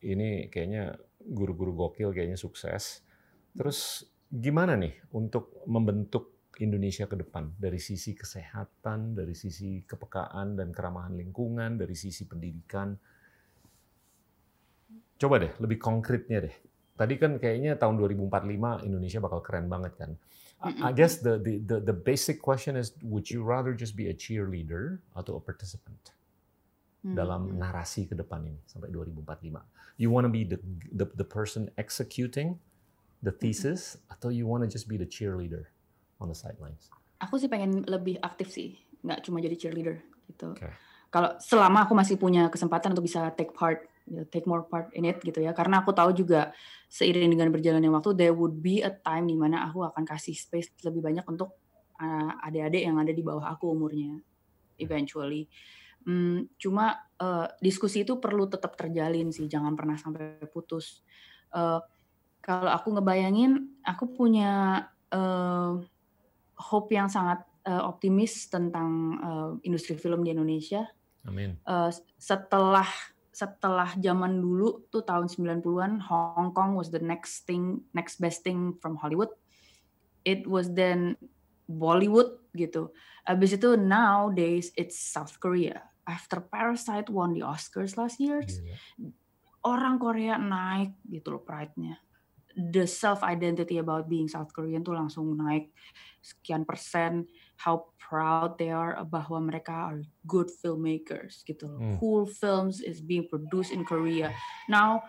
ini 0.04 0.52
kayaknya 0.52 0.98
guru-guru 1.18 1.74
gokil 1.74 2.14
kayaknya 2.14 2.38
sukses. 2.40 3.02
Terus 3.58 4.06
gimana 4.28 4.78
nih 4.78 4.94
untuk 5.16 5.64
membentuk 5.66 6.38
Indonesia 6.58 7.06
ke 7.06 7.18
depan 7.18 7.54
dari 7.58 7.78
sisi 7.78 8.18
kesehatan, 8.18 9.14
dari 9.14 9.38
sisi 9.38 9.86
kepekaan 9.86 10.58
dan 10.58 10.74
keramahan 10.74 11.14
lingkungan, 11.14 11.78
dari 11.78 11.94
sisi 11.94 12.26
pendidikan. 12.26 12.98
Coba 15.18 15.42
deh 15.42 15.54
lebih 15.62 15.78
konkretnya 15.78 16.50
deh. 16.50 16.56
Tadi 16.98 17.14
kan 17.22 17.38
kayaknya 17.38 17.78
tahun 17.78 18.02
2045 18.02 18.90
Indonesia 18.90 19.20
bakal 19.22 19.40
keren 19.46 19.70
banget 19.70 19.94
kan. 19.98 20.12
I 20.82 20.90
guess 20.90 21.22
the 21.22 21.38
the 21.38 21.62
the, 21.62 21.94
the 21.94 21.94
basic 21.94 22.42
question 22.42 22.74
is 22.74 22.98
would 23.06 23.30
you 23.30 23.46
rather 23.46 23.78
just 23.78 23.94
be 23.94 24.10
a 24.10 24.16
cheerleader 24.18 24.98
atau 25.14 25.38
a 25.38 25.42
participant? 25.42 26.17
Hmm. 27.04 27.16
dalam 27.18 27.58
narasi 27.58 28.10
ke 28.10 28.16
depan 28.18 28.46
ini 28.46 28.62
sampai 28.66 28.90
2045. 28.90 30.02
You 30.02 30.14
want 30.14 30.26
to 30.26 30.32
be 30.32 30.46
the, 30.46 30.62
the 30.94 31.06
the 31.18 31.28
person 31.28 31.70
executing 31.78 32.58
the 33.22 33.34
hmm. 33.34 33.42
thesis 33.42 33.98
hmm. 33.98 34.14
atau 34.14 34.30
you 34.34 34.46
want 34.46 34.66
to 34.66 34.70
just 34.70 34.86
be 34.86 34.96
the 34.96 35.08
cheerleader 35.08 35.70
on 36.18 36.30
the 36.30 36.38
sidelines? 36.38 36.90
Aku 37.18 37.42
sih 37.42 37.50
pengen 37.50 37.82
lebih 37.90 38.22
aktif 38.22 38.54
sih, 38.54 38.78
nggak 39.02 39.26
cuma 39.26 39.42
jadi 39.42 39.58
cheerleader 39.58 39.98
gitu. 40.30 40.54
Okay. 40.54 40.74
Kalau 41.08 41.40
selama 41.40 41.88
aku 41.88 41.96
masih 41.96 42.20
punya 42.20 42.52
kesempatan 42.52 42.92
untuk 42.92 43.08
bisa 43.08 43.32
take 43.34 43.56
part, 43.56 43.88
know, 44.12 44.28
take 44.28 44.44
more 44.44 44.68
part 44.68 44.92
in 44.92 45.08
it 45.08 45.18
gitu 45.24 45.40
ya, 45.40 45.56
karena 45.56 45.82
aku 45.82 45.96
tahu 45.96 46.12
juga 46.12 46.52
seiring 46.92 47.32
dengan 47.32 47.48
berjalannya 47.50 47.90
waktu, 47.90 48.12
there 48.14 48.36
would 48.36 48.60
be 48.60 48.84
a 48.84 48.92
time 48.92 49.26
di 49.26 49.40
mana 49.40 49.66
aku 49.72 49.88
akan 49.88 50.04
kasih 50.04 50.36
space 50.36 50.76
lebih 50.84 51.00
banyak 51.00 51.24
untuk 51.24 51.56
uh, 52.04 52.32
adik-adik 52.44 52.84
yang 52.84 53.00
ada 53.00 53.16
di 53.16 53.24
bawah 53.24 53.48
aku 53.48 53.72
umurnya, 53.72 54.20
eventually. 54.84 55.48
Hmm, 55.48 55.87
cuma 56.56 57.04
uh, 57.20 57.52
diskusi 57.60 58.08
itu 58.08 58.16
perlu 58.24 58.48
tetap 58.48 58.80
terjalin 58.80 59.28
sih, 59.36 59.52
jangan 59.52 59.76
pernah 59.76 60.00
sampai 60.00 60.40
putus. 60.48 61.04
Uh, 61.52 61.84
kalau 62.40 62.72
aku 62.72 62.96
ngebayangin, 62.96 63.76
aku 63.84 64.16
punya 64.16 64.88
uh, 65.12 65.76
hope 66.56 66.90
yang 66.96 67.12
sangat 67.12 67.44
uh, 67.68 67.84
optimis 67.84 68.48
tentang 68.48 69.20
uh, 69.20 69.52
industri 69.68 70.00
film 70.00 70.24
di 70.24 70.32
Indonesia. 70.32 70.88
Amin. 71.28 71.60
Uh, 71.68 71.92
setelah 72.16 72.88
setelah 73.36 73.94
zaman 74.02 74.42
dulu 74.42 74.90
tuh 74.90 75.06
tahun 75.06 75.30
90-an 75.30 76.02
Hong 76.10 76.56
Kong 76.58 76.74
was 76.74 76.90
the 76.90 77.04
next 77.04 77.46
thing 77.46 77.86
next 77.94 78.18
best 78.18 78.42
thing 78.42 78.74
from 78.80 78.98
Hollywood. 78.98 79.30
It 80.26 80.48
was 80.48 80.72
then 80.72 81.20
Bollywood 81.68 82.40
gitu. 82.56 82.96
Abis 83.28 83.60
itu 83.60 83.76
nowadays 83.76 84.72
it's 84.80 84.98
South 84.98 85.36
Korea. 85.38 85.84
After 86.08 86.40
Parasite 86.40 87.12
won 87.12 87.36
the 87.36 87.44
Oscars 87.44 88.00
last 88.00 88.18
year, 88.24 88.40
yeah. 88.40 89.12
orang 89.68 90.00
Korea 90.00 90.40
naik 90.40 90.96
gitu 91.04 91.36
loh 91.36 91.44
pride-nya 91.44 92.00
the 92.58 92.90
self 92.90 93.22
identity 93.22 93.78
about 93.78 94.10
being 94.10 94.26
South 94.26 94.50
Korean 94.50 94.82
tuh 94.82 94.98
langsung 94.98 95.38
naik 95.38 95.70
sekian 96.26 96.66
persen 96.66 97.30
how 97.62 97.94
proud 98.02 98.58
they 98.58 98.74
are 98.74 98.98
bahwa 99.06 99.38
mereka 99.38 99.94
are 99.94 100.02
good 100.26 100.50
filmmakers 100.50 101.46
gitu 101.46 101.70
loh. 101.70 101.80
Hmm. 101.80 101.96
Cool 102.02 102.26
films 102.26 102.82
is 102.82 103.00
being 103.00 103.30
produced 103.30 103.70
in 103.70 103.86
Korea. 103.86 104.34
Now 104.66 105.06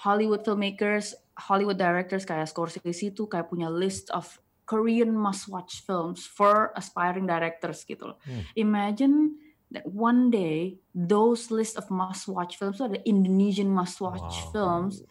Hollywood 0.00 0.42
filmmakers, 0.48 1.12
Hollywood 1.36 1.76
directors 1.76 2.24
kayak 2.24 2.48
Scorsese 2.48 3.12
itu 3.12 3.28
kayak 3.28 3.52
punya 3.52 3.68
list 3.68 4.08
of 4.16 4.40
Korean 4.66 5.14
must 5.14 5.46
watch 5.46 5.84
films 5.84 6.26
for 6.26 6.72
aspiring 6.74 7.28
directors 7.28 7.84
gitu 7.84 8.16
loh. 8.16 8.18
Hmm. 8.24 8.42
Imagine 8.56 9.36
that 9.74 9.86
one 9.86 10.30
day 10.30 10.78
those 10.94 11.50
list 11.50 11.74
of 11.74 11.90
must 11.90 12.30
watch 12.30 12.58
films 12.58 12.78
itu 12.78 12.86
ada 12.86 13.00
Indonesian 13.02 13.70
must 13.70 13.98
watch 13.98 14.22
wow. 14.22 14.50
films 14.54 15.02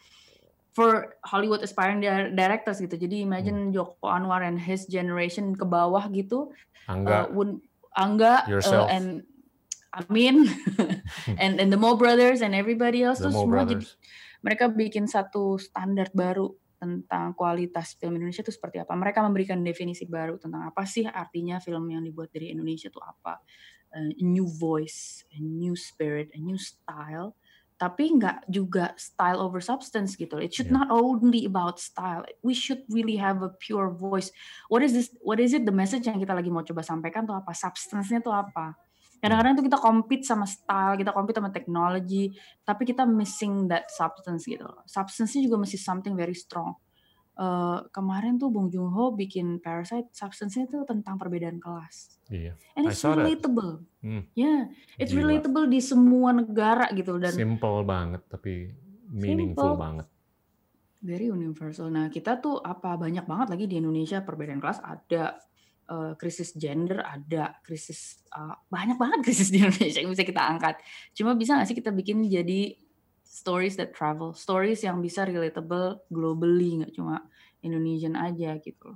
for 0.76 1.16
Hollywood 1.24 1.64
aspiring 1.64 2.04
directors 2.36 2.84
gitu. 2.84 3.00
Jadi 3.00 3.24
imagine 3.24 3.72
hmm. 3.72 3.74
Joko 3.76 4.12
Anwar 4.12 4.44
and 4.44 4.60
his 4.60 4.84
generation 4.88 5.56
ke 5.56 5.64
bawah 5.64 6.08
gitu. 6.12 6.52
Angga. 6.92 7.32
Uh, 7.32 7.60
Angga 7.96 8.44
uh, 8.44 8.88
and 8.92 9.24
Amin 9.96 10.44
and 11.42 11.56
and 11.56 11.72
the 11.72 11.80
Mo 11.80 11.96
Brothers 11.96 12.44
and 12.44 12.52
everybody 12.52 13.08
else 13.08 13.24
tuh 13.24 13.32
semua 13.32 13.64
jadi 13.64 13.88
mereka 14.44 14.68
bikin 14.68 15.08
satu 15.08 15.56
standar 15.56 16.12
baru 16.12 16.52
tentang 16.76 17.32
kualitas 17.34 17.96
film 17.96 18.20
Indonesia 18.20 18.44
itu 18.44 18.52
seperti 18.52 18.84
apa. 18.84 18.94
Mereka 18.94 19.24
memberikan 19.24 19.64
definisi 19.64 20.06
baru 20.06 20.36
tentang 20.36 20.68
apa 20.68 20.84
sih 20.84 21.08
artinya 21.08 21.64
film 21.64 21.88
yang 21.90 22.04
dibuat 22.04 22.30
dari 22.30 22.52
Indonesia 22.52 22.92
itu 22.92 23.00
apa. 23.00 23.42
A 23.96 24.20
new 24.20 24.44
voice, 24.46 25.24
a 25.32 25.40
new 25.40 25.76
spirit, 25.80 26.30
a 26.36 26.40
new 26.40 26.60
style 26.60 27.36
tapi 27.76 28.08
nggak 28.08 28.48
juga 28.48 28.96
style 28.96 29.36
over 29.36 29.60
substance 29.60 30.16
gitu. 30.16 30.40
It 30.40 30.56
should 30.56 30.72
yeah. 30.72 30.80
not 30.80 30.88
only 30.88 31.44
about 31.44 31.84
style. 31.84 32.24
We 32.40 32.56
should 32.56 32.88
really 32.88 33.20
have 33.20 33.44
a 33.44 33.52
pure 33.52 33.92
voice. 33.92 34.32
What 34.72 34.80
is 34.80 34.96
this? 34.96 35.12
What 35.20 35.44
is 35.44 35.52
it? 35.52 35.68
The 35.68 35.76
message 35.76 36.08
yang 36.08 36.24
kita 36.24 36.32
lagi 36.32 36.48
mau 36.48 36.64
coba 36.64 36.88
sampaikan 36.88 37.28
tuh 37.28 37.36
apa? 37.36 37.52
Substance-nya 37.52 38.24
tuh 38.24 38.32
apa? 38.32 38.80
Kadang-kadang 39.20 39.60
tuh 39.60 39.66
kita 39.68 39.80
compete 39.80 40.24
sama 40.24 40.48
style, 40.48 40.96
kita 40.96 41.12
compete 41.12 41.36
sama 41.40 41.52
teknologi, 41.52 42.32
tapi 42.64 42.88
kita 42.88 43.04
missing 43.04 43.68
that 43.68 43.92
substance 43.92 44.48
gitu. 44.48 44.68
Substance-nya 44.88 45.44
juga 45.44 45.60
masih 45.60 45.80
something 45.80 46.16
very 46.16 46.36
strong 46.36 46.80
uh, 47.40 47.80
kemarin 47.92 48.40
tuh 48.40 48.52
Bong 48.52 48.72
Joon 48.72 48.92
Ho 48.92 49.12
bikin 49.16 49.60
Parasite 49.60 50.12
substance-nya 50.16 50.68
tuh 50.68 50.84
tentang 50.88 51.20
perbedaan 51.20 51.60
kelas. 51.60 52.20
Iya. 52.32 52.58
And 52.76 52.90
it's 52.90 53.04
relatable. 53.04 53.84
Hmm. 54.02 54.24
Yeah, 54.34 54.72
it's 54.98 55.12
Gila. 55.12 55.30
relatable 55.30 55.66
di 55.70 55.80
semua 55.84 56.34
negara 56.34 56.90
gitu 56.96 57.20
dan 57.20 57.36
simple 57.36 57.84
banget 57.86 58.24
tapi 58.26 58.72
meaningful 59.12 59.76
simple. 59.76 59.80
banget. 59.80 60.08
Very 61.06 61.30
universal. 61.30 61.94
Nah, 61.94 62.10
kita 62.10 62.42
tuh 62.42 62.58
apa 62.66 62.98
banyak 62.98 63.30
banget 63.30 63.48
lagi 63.54 63.66
di 63.70 63.78
Indonesia 63.78 64.26
perbedaan 64.26 64.58
kelas 64.58 64.82
ada 64.82 65.38
uh, 65.92 66.14
krisis 66.18 66.58
gender 66.58 67.06
ada 67.06 67.62
krisis 67.62 68.26
uh, 68.34 68.58
banyak 68.70 68.98
banget 68.98 69.20
krisis 69.26 69.54
di 69.54 69.62
Indonesia 69.62 70.02
yang 70.02 70.12
bisa 70.12 70.26
kita 70.26 70.42
angkat. 70.42 70.82
Cuma 71.14 71.38
bisa 71.38 71.58
nggak 71.58 71.68
sih 71.70 71.78
kita 71.78 71.94
bikin 71.94 72.26
jadi 72.26 72.85
stories 73.36 73.76
that 73.76 73.92
travel, 73.92 74.32
stories 74.32 74.80
yang 74.88 75.04
bisa 75.04 75.28
relatable 75.28 76.00
globally, 76.08 76.80
nggak 76.80 76.96
cuma 76.96 77.28
Indonesian 77.60 78.16
aja 78.16 78.56
gitu. 78.64 78.96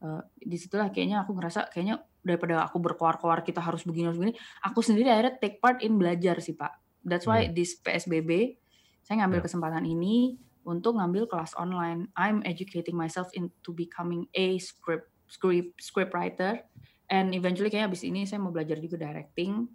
Uh, 0.00 0.24
di 0.40 0.56
situlah 0.56 0.88
kayaknya 0.88 1.20
aku 1.20 1.36
ngerasa 1.36 1.68
kayaknya 1.68 2.00
daripada 2.24 2.64
aku 2.64 2.80
berkoar-koar 2.80 3.44
kita 3.44 3.60
harus 3.60 3.84
begini 3.84 4.08
harus 4.08 4.16
begini, 4.16 4.36
aku 4.64 4.80
sendiri 4.80 5.12
akhirnya 5.12 5.36
take 5.36 5.60
part 5.60 5.84
in 5.84 6.00
belajar 6.00 6.40
sih 6.40 6.56
pak. 6.56 6.80
That's 7.04 7.28
why 7.28 7.44
hmm. 7.44 7.52
this 7.52 7.76
PSBB 7.76 8.56
saya 9.04 9.20
ngambil 9.20 9.44
yeah. 9.44 9.46
kesempatan 9.52 9.84
ini 9.84 10.40
untuk 10.64 10.96
ngambil 10.96 11.28
kelas 11.28 11.52
online. 11.60 12.08
I'm 12.16 12.40
educating 12.48 12.96
myself 12.96 13.28
into 13.36 13.76
becoming 13.76 14.24
a 14.32 14.56
script 14.56 15.12
script 15.28 15.76
script 15.76 16.16
writer 16.16 16.64
and 17.12 17.36
eventually 17.36 17.68
kayaknya 17.68 17.92
abis 17.92 18.08
ini 18.08 18.24
saya 18.24 18.40
mau 18.40 18.48
belajar 18.48 18.80
juga 18.80 18.96
directing. 18.96 19.68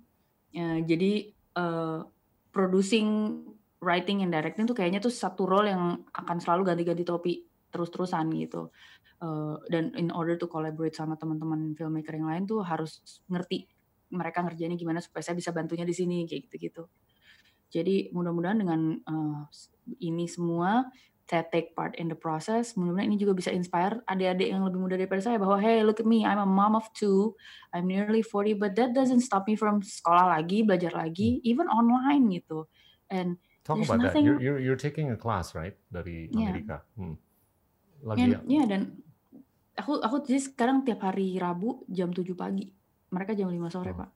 Uh, 0.50 0.82
jadi 0.82 1.30
uh, 1.54 2.02
producing 2.50 3.46
writing 3.80 4.24
and 4.24 4.32
directing 4.32 4.68
tuh 4.68 4.76
kayaknya 4.76 5.00
tuh 5.00 5.12
satu 5.12 5.48
role 5.48 5.72
yang 5.72 6.04
akan 6.12 6.38
selalu 6.40 6.74
ganti-ganti 6.74 7.04
topi 7.08 7.34
terus-terusan 7.72 8.28
gitu. 8.36 8.72
Uh, 9.20 9.60
dan 9.68 9.92
in 10.00 10.12
order 10.16 10.40
to 10.40 10.48
collaborate 10.48 10.96
sama 10.96 11.20
teman-teman 11.20 11.76
filmmaker 11.76 12.16
yang 12.16 12.32
lain 12.32 12.48
tuh 12.48 12.64
harus 12.64 13.04
ngerti 13.28 13.68
mereka 14.10 14.42
ngerjainnya 14.42 14.80
gimana 14.80 15.04
supaya 15.04 15.22
saya 15.22 15.36
bisa 15.36 15.52
bantunya 15.52 15.84
di 15.84 15.96
sini 15.96 16.24
kayak 16.26 16.50
gitu-gitu. 16.50 16.88
Jadi 17.70 18.10
mudah-mudahan 18.16 18.58
dengan 18.58 18.98
uh, 19.06 19.46
ini 20.02 20.26
semua 20.26 20.90
saya 21.30 21.46
take 21.46 21.78
part 21.78 21.94
in 22.02 22.10
the 22.10 22.18
process. 22.18 22.74
Mudah-mudahan 22.74 23.14
ini 23.14 23.22
juga 23.22 23.38
bisa 23.38 23.54
inspire 23.54 24.02
adik-adik 24.10 24.50
yang 24.50 24.66
lebih 24.66 24.82
muda 24.82 24.98
daripada 24.98 25.22
saya 25.22 25.38
bahwa 25.38 25.62
hey 25.62 25.86
look 25.86 26.02
at 26.02 26.10
me, 26.10 26.26
I'm 26.26 26.42
a 26.42 26.50
mom 26.50 26.74
of 26.74 26.90
two, 26.98 27.38
I'm 27.70 27.86
nearly 27.86 28.26
40, 28.26 28.58
but 28.58 28.74
that 28.82 28.98
doesn't 28.98 29.22
stop 29.22 29.46
me 29.46 29.54
from 29.54 29.86
sekolah 29.86 30.34
lagi, 30.34 30.66
belajar 30.66 30.90
lagi, 30.98 31.38
even 31.46 31.70
online 31.70 32.34
gitu. 32.34 32.66
And 33.14 33.38
Talk 33.70 33.86
about 33.86 34.02
nothing... 34.02 34.26
that. 34.26 34.42
You're, 34.42 34.42
you're, 34.42 34.60
you're 34.74 34.82
taking 34.82 35.14
a 35.14 35.20
class, 35.20 35.54
right? 35.54 35.78
Dari 35.94 36.26
yeah. 36.34 36.50
Amerika. 36.50 36.82
Hmm. 36.98 37.22
Lagi 38.02 38.26
and, 38.26 38.50
ya, 38.50 38.66
dan 38.66 38.98
aku 39.78 40.02
aku 40.02 40.26
jadi 40.26 40.42
sekarang 40.42 40.82
tiap 40.82 41.06
hari 41.06 41.38
Rabu 41.38 41.86
jam 41.86 42.10
7 42.10 42.26
pagi. 42.34 42.74
Mereka 43.14 43.38
jam 43.38 43.54
5 43.54 43.70
sore, 43.70 43.94
oh. 43.94 43.98
Pak. 44.02 44.10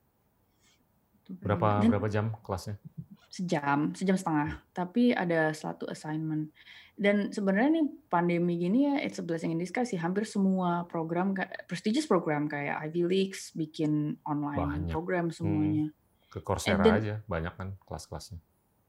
Berapa 1.38 1.68
dan, 1.80 1.88
berapa 1.94 2.08
jam 2.10 2.34
kelasnya? 2.42 2.82
Sejam, 3.30 3.94
sejam 3.94 4.18
setengah. 4.18 4.58
Tapi 4.74 5.14
ada 5.14 5.54
satu 5.54 5.86
assignment. 5.86 6.50
Dan 6.94 7.34
sebenarnya 7.34 7.82
nih 7.82 7.86
pandemi 8.06 8.54
gini 8.54 8.86
ya, 8.86 8.94
it's 9.02 9.18
a 9.18 9.24
blessing 9.26 9.50
in 9.50 9.58
disguise 9.58 9.90
sih. 9.90 9.98
Hampir 9.98 10.22
semua 10.26 10.86
program, 10.86 11.34
prestigious 11.66 12.06
program 12.06 12.46
kayak 12.46 12.78
Ivy 12.86 13.02
Leagues 13.02 13.50
bikin 13.58 14.14
online 14.22 14.86
Banyak. 14.86 14.92
program 14.94 15.34
semuanya. 15.34 15.90
Hmm. 15.90 16.30
Ke 16.30 16.38
Coursera 16.42 16.82
then, 16.82 16.98
aja, 16.98 17.14
banyak 17.26 17.54
kan 17.58 17.74
kelas-kelasnya. 17.82 18.38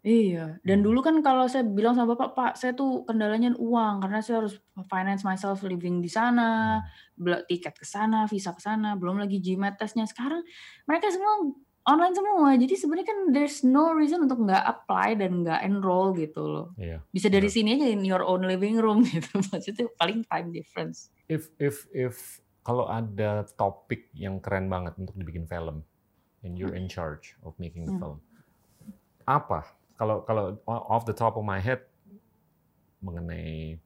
Iya, 0.06 0.62
dan 0.62 0.78
hmm. 0.80 0.86
dulu 0.86 1.02
kan 1.02 1.18
kalau 1.26 1.50
saya 1.50 1.66
bilang 1.66 1.98
sama 1.98 2.14
Bapak, 2.14 2.38
"Pak, 2.38 2.54
saya 2.62 2.78
tuh 2.78 3.02
kendalanya 3.10 3.58
uang 3.58 4.06
karena 4.06 4.22
saya 4.22 4.46
harus 4.46 4.62
finance 4.86 5.26
myself 5.26 5.66
living 5.66 5.98
di 5.98 6.14
sana, 6.14 6.78
hmm. 7.18 7.50
tiket 7.50 7.74
ke 7.74 7.90
sana, 7.90 8.30
visa 8.30 8.54
ke 8.54 8.62
sana, 8.62 8.94
belum 8.94 9.18
lagi 9.18 9.42
GMAT 9.42 9.82
testnya. 9.82 10.06
Sekarang 10.06 10.46
mereka 10.86 11.10
semua 11.10 11.50
online 11.90 12.14
semua. 12.14 12.50
Jadi 12.54 12.74
sebenarnya 12.78 13.08
kan 13.10 13.20
there's 13.34 13.66
no 13.66 13.94
reason 13.98 14.26
untuk 14.30 14.46
nggak 14.46 14.62
apply 14.62 15.18
dan 15.18 15.42
nggak 15.42 15.62
enroll 15.66 16.14
gitu 16.14 16.42
loh. 16.46 16.68
Iya. 16.78 17.02
Bisa 17.10 17.30
dari 17.34 17.50
sini 17.50 17.74
aja 17.74 17.90
in 17.90 18.06
your 18.06 18.22
own 18.22 18.46
living 18.46 18.78
room 18.78 19.06
gitu. 19.10 19.42
Maksudnya 19.54 19.90
paling 19.98 20.22
time 20.30 20.54
difference. 20.54 21.10
If 21.26 21.50
if 21.58 21.90
if 21.94 22.46
kalau 22.62 22.90
ada 22.90 23.46
topik 23.58 24.10
yang 24.14 24.38
keren 24.38 24.70
banget 24.70 24.98
untuk 25.02 25.18
dibikin 25.18 25.50
film 25.50 25.86
and 26.42 26.58
you're 26.58 26.78
in 26.78 26.86
charge 26.86 27.38
of 27.42 27.58
making 27.58 27.90
the 27.90 27.94
hmm. 27.98 28.02
film, 28.02 28.18
apa 29.26 29.85
kalau 29.96 30.28
kalau 30.28 30.60
off 30.68 31.08
the 31.08 31.16
top 31.16 31.40
of 31.40 31.44
my 31.44 31.60
head 31.60 31.84
mengenai 33.00 33.80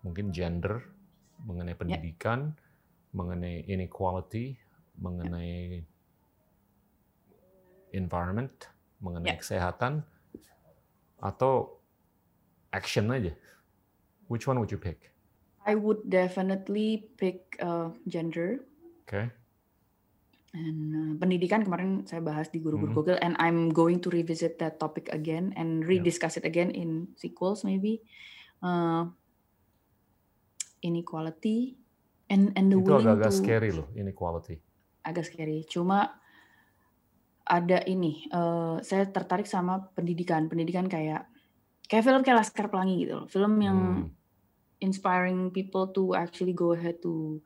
mungkin 0.00 0.30
gender, 0.30 0.86
mengenai 1.42 1.74
ya. 1.74 1.78
pendidikan, 1.78 2.40
yeah. 2.54 3.16
mengenai 3.16 3.56
inequality, 3.66 4.54
mengenai 5.02 5.82
environment, 7.92 8.70
mengenai 9.02 9.34
yeah. 9.34 9.40
kesehatan, 9.40 10.06
atau 11.18 11.82
action 12.70 13.10
aja. 13.10 13.34
Which 14.30 14.46
one 14.46 14.58
would 14.62 14.70
you 14.70 14.78
pick? 14.78 15.10
I 15.66 15.74
would 15.74 16.06
definitely 16.06 17.10
pick 17.18 17.58
uh, 17.58 17.90
gender. 18.06 18.62
Okay. 19.06 19.30
And 20.56 20.80
uh, 20.96 21.12
pendidikan 21.20 21.68
kemarin 21.68 22.08
saya 22.08 22.24
bahas 22.24 22.48
di 22.48 22.64
guru-guru 22.64 22.88
mm 22.88 22.96
-hmm. 22.96 22.96
Google, 22.96 23.18
and 23.20 23.36
I'm 23.36 23.68
going 23.68 24.00
to 24.00 24.08
revisit 24.08 24.56
that 24.64 24.80
topic 24.80 25.12
again 25.12 25.52
and 25.52 25.84
rediscuss 25.84 26.40
yeah. 26.40 26.40
it 26.40 26.44
again 26.48 26.72
in 26.72 27.12
sequels 27.20 27.60
maybe. 27.60 28.00
Uh, 28.64 29.12
inequality 30.80 31.76
and 32.32 32.56
and 32.56 32.72
the 32.72 32.78
Itu 32.80 32.88
agak-agak 32.88 33.32
to 33.32 33.36
scary 33.36 33.70
loh 33.74 33.88
inequality. 33.92 34.56
Agak 35.04 35.28
scary. 35.28 35.68
Cuma 35.68 36.16
ada 37.46 37.78
ini, 37.86 38.26
uh, 38.34 38.82
saya 38.82 39.06
tertarik 39.06 39.46
sama 39.46 39.92
pendidikan. 39.94 40.50
Pendidikan 40.50 40.90
kayak 40.90 41.30
kayak 41.86 42.02
film 42.02 42.22
kayak 42.26 42.42
Laskar 42.42 42.66
Pelangi 42.66 43.06
gitu 43.06 43.22
loh. 43.22 43.26
Film 43.30 43.60
yang 43.62 43.78
hmm. 43.78 44.06
inspiring 44.82 45.54
people 45.54 45.92
to 45.94 46.16
actually 46.18 46.56
go 46.56 46.74
ahead 46.74 46.98
to 47.04 47.38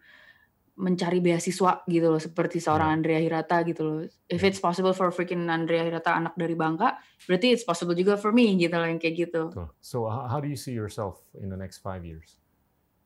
mencari 0.77 1.19
beasiswa 1.19 1.83
gitu 1.89 2.07
loh 2.09 2.23
seperti 2.23 2.63
seorang 2.63 2.89
Yeah. 2.91 2.97
Andrea 2.97 3.21
Hirata 3.21 3.57
gitu 3.67 3.83
loh. 3.83 4.01
If 4.31 4.43
it's 4.47 4.63
possible 4.63 4.95
for 4.95 5.11
freaking 5.11 5.47
Andrea 5.51 5.85
Hirata 5.85 6.17
anak 6.17 6.35
dari 6.39 6.55
Bangka, 6.55 6.99
berarti 7.27 7.53
it's 7.53 7.67
possible 7.67 7.95
juga 7.95 8.17
for 8.17 8.31
me 8.31 8.55
gitu 8.57 8.73
loh 8.75 8.89
yang 8.89 8.99
kayak 8.99 9.29
gitu. 9.29 9.51
So 9.83 10.09
how, 10.09 10.39
do 10.41 10.49
you 10.49 10.57
see 10.57 10.73
yourself 10.73 11.21
in 11.37 11.51
the 11.51 11.59
next 11.59 11.85
five 11.85 12.07
years? 12.07 12.41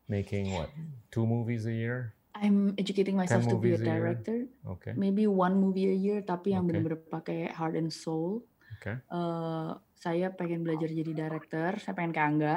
Making 0.06 0.52
what? 0.52 0.68
Two 1.10 1.24
movies 1.24 1.64
a 1.64 1.74
year? 1.74 2.12
I'm 2.34 2.74
educating 2.76 3.14
myself 3.14 3.46
to 3.46 3.56
be 3.56 3.72
a 3.72 3.78
movies 3.78 3.86
a 3.86 3.88
director. 3.88 4.38
Okay. 4.78 4.92
Maybe 4.98 5.30
one 5.30 5.54
movie 5.56 5.88
a 5.88 5.96
year 5.96 6.20
tapi 6.26 6.52
yang 6.52 6.66
Oke. 6.66 6.74
benar-benar 6.74 7.00
pakai 7.06 7.54
heart 7.54 7.78
and 7.78 7.94
soul. 7.94 8.42
Okay. 8.82 8.98
Eh, 8.98 9.70
saya 9.94 10.28
pengen 10.34 10.66
belajar 10.66 10.90
jadi 10.90 11.12
director, 11.14 11.78
saya 11.80 11.94
pengen 11.96 12.12
ke 12.12 12.20
Angga. 12.20 12.56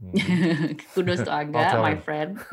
Hmm. 0.00 0.16
Kudos 0.96 1.20
to 1.28 1.30
Angga, 1.30 1.76
tell 1.76 1.84
my 1.84 2.00
friend. 2.00 2.40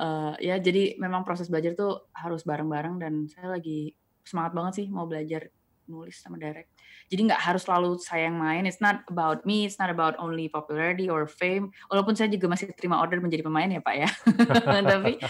Eh, 0.00 0.34
ya 0.40 0.56
jadi 0.56 0.96
memang 0.96 1.28
proses 1.28 1.52
belajar 1.52 1.76
tuh 1.76 2.08
harus 2.16 2.40
bareng-bareng 2.48 2.96
dan 3.04 3.28
saya 3.28 3.52
lagi 3.52 3.92
semangat 4.24 4.56
banget 4.56 4.72
sih 4.80 4.86
mau 4.88 5.04
belajar 5.04 5.52
nulis 5.90 6.16
sama 6.16 6.40
direct. 6.40 6.72
Jadi 7.12 7.28
nggak 7.28 7.42
harus 7.42 7.68
selalu 7.68 8.00
saya 8.00 8.32
yang 8.32 8.40
main. 8.40 8.64
It's 8.64 8.80
not 8.80 9.04
about 9.12 9.44
me. 9.44 9.68
It's 9.68 9.76
not 9.76 9.92
about 9.92 10.16
only 10.16 10.48
popularity 10.48 11.12
or 11.12 11.28
fame. 11.28 11.74
Walaupun 11.92 12.16
saya 12.16 12.32
juga 12.32 12.48
masih 12.48 12.72
terima 12.72 12.96
order 12.96 13.20
menjadi 13.20 13.44
pemain 13.44 13.68
ya 13.68 13.82
Pak 13.84 13.94
ya. 13.98 14.08
tapi 14.96 15.20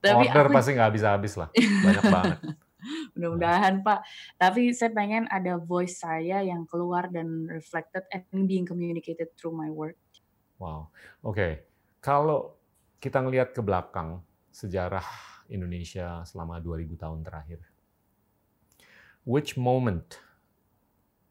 tapi 0.00 0.24
Order 0.28 0.44
aku 0.50 0.52
pasti 0.52 0.70
nggak 0.76 0.88
habis-habis 0.92 1.32
lah. 1.40 1.48
Banyak 1.56 2.04
banget. 2.04 2.38
Mudah-mudahan 3.16 3.84
Pak. 3.84 4.00
Tapi 4.36 4.72
saya 4.76 4.90
pengen 4.94 5.26
ada 5.30 5.56
voice 5.60 6.00
saya 6.00 6.40
yang 6.44 6.64
keluar 6.66 7.08
dan 7.12 7.48
reflected 7.48 8.04
and 8.12 8.46
being 8.46 8.64
communicated 8.64 9.32
through 9.36 9.54
my 9.54 9.68
work. 9.68 9.98
Wow. 10.60 10.92
Oke. 11.24 11.68
Kalau 12.00 12.56
kita 13.00 13.24
ngelihat 13.24 13.56
ke 13.56 13.64
belakang 13.64 14.20
sejarah 14.52 15.04
Indonesia 15.48 16.22
selama 16.28 16.60
2000 16.62 17.00
tahun 17.00 17.20
terakhir. 17.24 17.60
Which 19.24 19.56
moment 19.56 20.20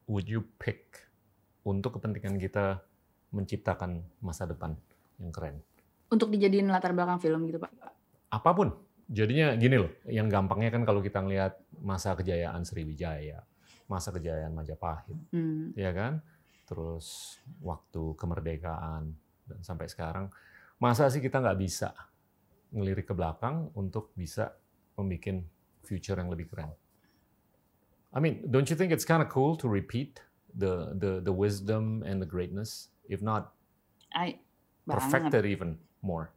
would 0.10 0.26
you 0.30 0.46
pick 0.58 1.10
untuk 1.66 1.98
kepentingan 1.98 2.42
kita 2.42 2.82
menciptakan 3.30 4.02
masa 4.22 4.50
depan 4.50 4.74
yang 5.22 5.30
keren? 5.30 5.62
Untuk 6.10 6.34
dijadiin 6.34 6.70
latar 6.70 6.94
belakang 6.94 7.22
film 7.22 7.46
gitu 7.46 7.62
Pak. 7.62 7.72
Apa 8.34 8.50
pun. 8.54 8.74
Jadinya 9.10 9.58
gini 9.58 9.76
loh, 9.82 9.90
yang 10.06 10.30
gampangnya 10.30 10.70
kan 10.70 10.86
kalau 10.86 11.02
kita 11.02 11.26
ngelihat 11.26 11.58
masa 11.82 12.14
kejayaan 12.14 12.62
Sriwijaya, 12.62 13.42
masa 13.90 14.14
kejayaan 14.14 14.54
Majapahit, 14.54 15.18
Hmm. 15.34 15.74
ya 15.74 15.90
kan? 15.90 16.22
Terus 16.70 17.38
waktu 17.66 18.14
kemerdekaan 18.14 19.10
dan 19.50 19.60
sampai 19.66 19.90
sekarang, 19.90 20.30
masa 20.78 21.10
sih 21.10 21.26
kita 21.26 21.42
nggak 21.42 21.58
bisa 21.58 21.90
ngelirik 22.70 23.10
ke 23.10 23.18
belakang 23.18 23.74
untuk 23.74 24.14
bisa 24.14 24.54
membuat 24.94 25.42
future 25.82 26.22
yang 26.22 26.30
lebih 26.30 26.46
keren? 26.54 26.70
I 28.14 28.22
mean, 28.22 28.46
don't 28.46 28.70
you 28.70 28.78
think 28.78 28.94
it's 28.94 29.06
kind 29.06 29.26
of 29.26 29.30
cool 29.34 29.58
to 29.58 29.66
repeat 29.66 30.22
the 30.54 30.94
the 30.98 31.22
the 31.22 31.34
wisdom 31.34 32.06
and 32.06 32.22
the 32.22 32.30
greatness, 32.30 32.94
if 33.10 33.22
not 33.26 33.54
I 34.14 34.42
perfect 34.86 35.34
banget. 35.34 35.46
it 35.46 35.50
even 35.50 35.82
more? 36.06 36.30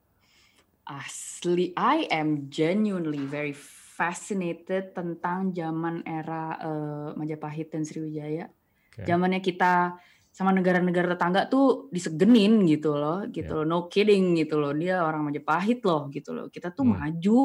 Asli, 0.83 1.71
I 1.79 2.11
am 2.11 2.51
genuinely 2.51 3.23
very 3.25 3.55
fascinated 3.55 4.95
tentang 4.97 5.55
zaman 5.55 6.03
era 6.03 6.59
eh, 6.59 7.09
Majapahit 7.15 7.71
dan 7.71 7.87
Sriwijaya. 7.87 8.51
Oke. 8.51 9.07
Zamannya 9.07 9.39
kita 9.39 9.95
sama 10.33 10.49
negara-negara 10.51 11.13
tetangga 11.13 11.45
tuh 11.47 11.93
disegenin 11.93 12.65
gitu 12.67 12.97
loh, 12.97 13.29
gitu 13.29 13.53
Ya. 13.53 13.59
loh. 13.63 13.65
No 13.69 13.79
kidding 13.87 14.35
gitu 14.35 14.59
loh. 14.59 14.73
Dia 14.75 15.05
orang 15.05 15.29
Majapahit 15.29 15.85
loh 15.85 16.09
gitu 16.09 16.33
loh. 16.33 16.49
Kita 16.49 16.73
tuh 16.73 16.89
Hmm. 16.89 16.99
maju 16.99 17.39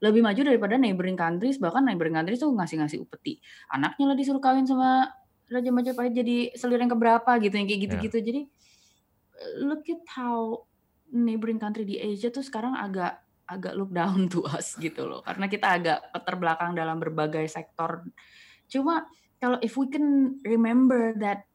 lebih 0.00 0.20
maju 0.20 0.40
daripada 0.44 0.74
neighboring 0.76 1.16
countries, 1.16 1.56
bahkan 1.56 1.84
neighboring 1.84 2.12
countries 2.16 2.40
tuh 2.40 2.52
ngasih-ngasih 2.52 3.00
upeti. 3.02 3.40
Anaknya 3.72 4.12
lah 4.12 4.16
disuruh 4.16 4.40
kawin 4.40 4.64
sama 4.64 5.08
Raja 5.48 5.70
Majapahit 5.74 6.12
jadi 6.16 6.52
selir 6.56 6.80
yang 6.80 6.92
keberapa 6.92 7.36
gitu, 7.40 7.54
yang 7.56 7.66
kayak 7.68 7.80
Ya. 7.80 7.84
gitu-gitu. 7.88 8.18
Jadi 8.24 8.40
eh, 9.34 9.52
look 9.66 9.82
at 9.90 10.00
how 10.14 10.64
neighboring 11.14 11.62
country 11.62 11.86
di 11.86 11.96
Asia 11.96 12.28
tuh 12.34 12.42
sekarang 12.42 12.74
agak 12.74 13.22
agak 13.46 13.76
look 13.76 13.92
down 13.92 14.26
to 14.26 14.42
us 14.44 14.74
gitu 14.84 15.06
loh. 15.06 15.22
Karena 15.22 15.46
kita 15.46 15.66
agak 15.70 15.98
terbelakang 16.26 16.74
dalam 16.74 16.98
berbagai 16.98 17.46
sektor. 17.46 18.02
Cuma 18.66 19.06
kalau 19.38 19.60
if 19.62 19.78
we 19.78 19.86
can 19.86 20.40
remember 20.42 21.14
that 21.20 21.46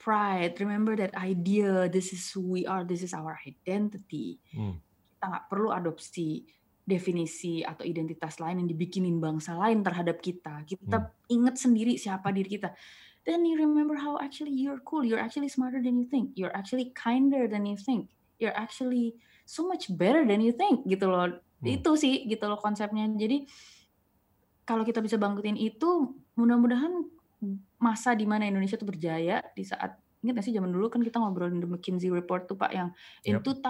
pride, 0.00 0.56
remember 0.58 0.96
that 0.96 1.12
idea, 1.18 1.86
this 1.90 2.12
is 2.12 2.24
who 2.32 2.42
we 2.42 2.62
are, 2.64 2.82
this 2.82 3.02
is 3.04 3.12
our 3.12 3.36
identity. 3.44 4.40
Hmm. 4.50 4.80
Kita 5.16 5.24
nggak 5.28 5.46
perlu 5.52 5.70
adopsi 5.72 6.44
definisi 6.86 7.66
atau 7.66 7.82
identitas 7.82 8.38
lain 8.38 8.62
yang 8.62 8.70
dibikinin 8.70 9.18
bangsa 9.18 9.58
lain 9.58 9.82
terhadap 9.82 10.22
kita. 10.22 10.62
Kita 10.62 10.98
Hmm. 11.02 11.10
ingat 11.26 11.58
sendiri 11.58 11.98
siapa 11.98 12.30
diri 12.30 12.46
kita. 12.46 12.70
Then 13.26 13.42
you 13.42 13.58
remember 13.58 13.98
how 13.98 14.22
actually 14.22 14.54
you're 14.54 14.78
cool, 14.86 15.02
you're 15.02 15.18
actually 15.18 15.50
smarter 15.50 15.82
than 15.82 15.98
you 15.98 16.06
think, 16.06 16.38
you're 16.38 16.54
actually 16.54 16.94
kinder 16.94 17.50
than 17.50 17.66
you 17.66 17.74
think, 17.74 18.14
you're 18.36 18.54
actually 18.54 19.16
so 19.44 19.64
much 19.64 19.86
better 19.92 20.26
than 20.26 20.42
you 20.42 20.52
think 20.52 20.84
gitu 20.84 21.06
loh. 21.08 21.28
Hmm. 21.30 21.64
Itu 21.64 21.96
sih 21.96 22.26
gitu 22.26 22.44
loh 22.46 22.58
konsepnya. 22.58 23.06
Jadi 23.16 23.46
kalau 24.66 24.82
kita 24.82 24.98
bisa 24.98 25.14
bangkitin 25.14 25.54
itu, 25.54 26.10
mudah-mudahan 26.34 27.06
masa 27.78 28.16
di 28.16 28.26
mana 28.26 28.48
Indonesia 28.48 28.74
tuh 28.74 28.88
berjaya 28.88 29.44
di 29.54 29.62
saat 29.62 29.94
ingat 30.24 30.42
nggak 30.42 30.46
sih 30.48 30.54
zaman 30.58 30.74
dulu 30.74 30.90
kan 30.90 31.04
kita 31.04 31.22
ngobrolin 31.22 31.62
the 31.62 31.68
McKinsey 31.70 32.10
report 32.10 32.50
tuh 32.50 32.58
Pak 32.58 32.72
yang 32.74 32.90
in 33.22 33.38
Yep. 33.38 33.62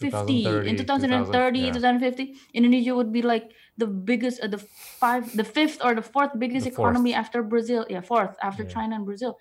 2050 0.00 0.66
in 0.66 0.74
2030 0.74 1.70
2000, 1.70 1.76
2050 1.76 2.56
Indonesia 2.56 2.92
would 2.96 3.12
be 3.14 3.22
like 3.22 3.52
the 3.76 3.86
biggest 3.86 4.40
uh, 4.42 4.48
the 4.50 4.58
five 4.98 5.28
the 5.36 5.46
fifth 5.46 5.78
or 5.84 5.94
the 5.94 6.02
fourth 6.02 6.34
biggest 6.34 6.66
The 6.66 6.74
fourth. 6.74 6.90
economy 6.96 7.12
after 7.14 7.44
Brazil 7.44 7.86
ya 7.86 8.02
fourth 8.02 8.34
after 8.42 8.64
Yeah. 8.66 8.74
China 8.74 8.92
and 8.98 9.06
Brazil 9.06 9.36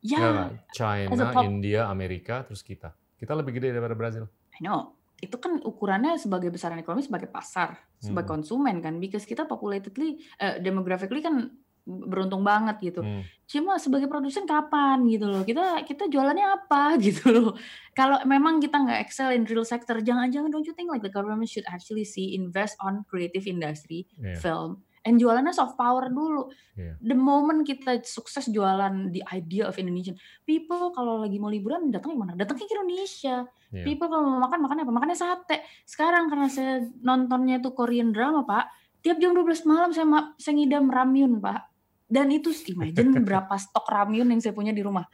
ya 0.00 0.18
nggak. 0.18 0.50
China, 0.72 1.44
India, 1.44 1.84
Amerika, 1.86 2.40
terus 2.42 2.64
kita. 2.64 2.96
Kita 3.20 3.36
lebih 3.36 3.52
gede 3.54 3.70
daripada 3.70 3.92
Brazil. 3.92 4.24
I 4.56 4.64
know 4.64 4.96
itu 5.20 5.36
kan 5.36 5.60
ukurannya 5.60 6.16
sebagai 6.16 6.48
besaran 6.48 6.80
ekonomi 6.80 7.04
sebagai 7.04 7.28
pasar 7.28 7.76
sebagai 8.00 8.32
Hmm. 8.32 8.40
konsumen 8.40 8.80
kan 8.80 8.96
because 8.96 9.28
kita 9.28 9.44
populatedly 9.44 10.16
uh, 10.40 10.56
demographically 10.56 11.20
kan 11.20 11.52
beruntung 11.84 12.40
banget 12.40 12.80
gitu 12.80 13.04
Hmm. 13.04 13.20
cuma 13.44 13.76
sebagai 13.76 14.08
produsen 14.08 14.48
kapan 14.48 15.04
gitu 15.04 15.28
loh 15.28 15.44
kita 15.44 15.84
kita 15.84 16.08
jualannya 16.08 16.46
apa 16.56 16.96
gitu 17.04 17.36
loh 17.36 17.52
kalau 17.92 18.16
memang 18.24 18.64
kita 18.64 18.80
nggak 18.80 19.00
excel 19.04 19.28
in 19.28 19.44
real 19.44 19.60
sector 19.60 20.00
jangan-jangan 20.00 20.48
don't 20.48 20.64
you 20.64 20.72
think 20.72 20.88
like 20.88 21.04
the 21.04 21.12
government 21.12 21.44
should 21.44 21.68
actually 21.68 22.04
see 22.04 22.32
invest 22.32 22.80
on 22.80 23.04
creative 23.04 23.44
industry 23.44 24.08
Iya. 24.16 24.40
film 24.40 24.80
and 25.04 25.16
jualannya 25.16 25.52
soft 25.52 25.76
power 25.80 26.12
dulu. 26.12 26.52
Iya. 26.76 26.96
the 27.00 27.16
moment 27.16 27.60
kita 27.64 28.00
sukses 28.04 28.48
jualan 28.48 29.12
the 29.12 29.20
idea 29.36 29.68
of 29.68 29.76
Indonesian 29.76 30.16
people 30.48 30.92
kalau 30.96 31.20
lagi 31.20 31.36
mau 31.36 31.52
liburan 31.52 31.92
datangnya 31.92 32.16
mana 32.16 32.32
datangnya 32.36 32.66
ke 32.68 32.74
Indonesia. 32.76 33.36
Iya. 33.72 33.84
people 33.84 34.08
kalau 34.08 34.24
mau 34.24 34.40
makan 34.48 34.58
makannya 34.64 34.84
apa? 34.88 34.94
Makannya 34.96 35.18
sate. 35.18 35.56
Sekarang 35.84 36.28
karena 36.32 36.48
saya 36.48 36.84
nontonnya 37.04 37.60
tuh 37.60 37.72
Korean 37.76 38.12
drama 38.12 38.44
pak 38.44 38.72
tiap 39.00 39.16
jam 39.16 39.32
12 39.32 39.64
malam 39.64 39.90
saya 39.92 40.06
saya 40.36 40.54
ngidam 40.56 40.88
ramyun 40.88 41.40
pak. 41.40 41.68
Dan 42.10 42.28
itu 42.34 42.50
imagine 42.68 43.16
berapa 43.26 43.54
stok 43.56 43.86
ramyun 43.88 44.28
yang 44.28 44.40
saya 44.42 44.52
punya 44.52 44.74
di 44.74 44.82
rumah. 44.84 45.06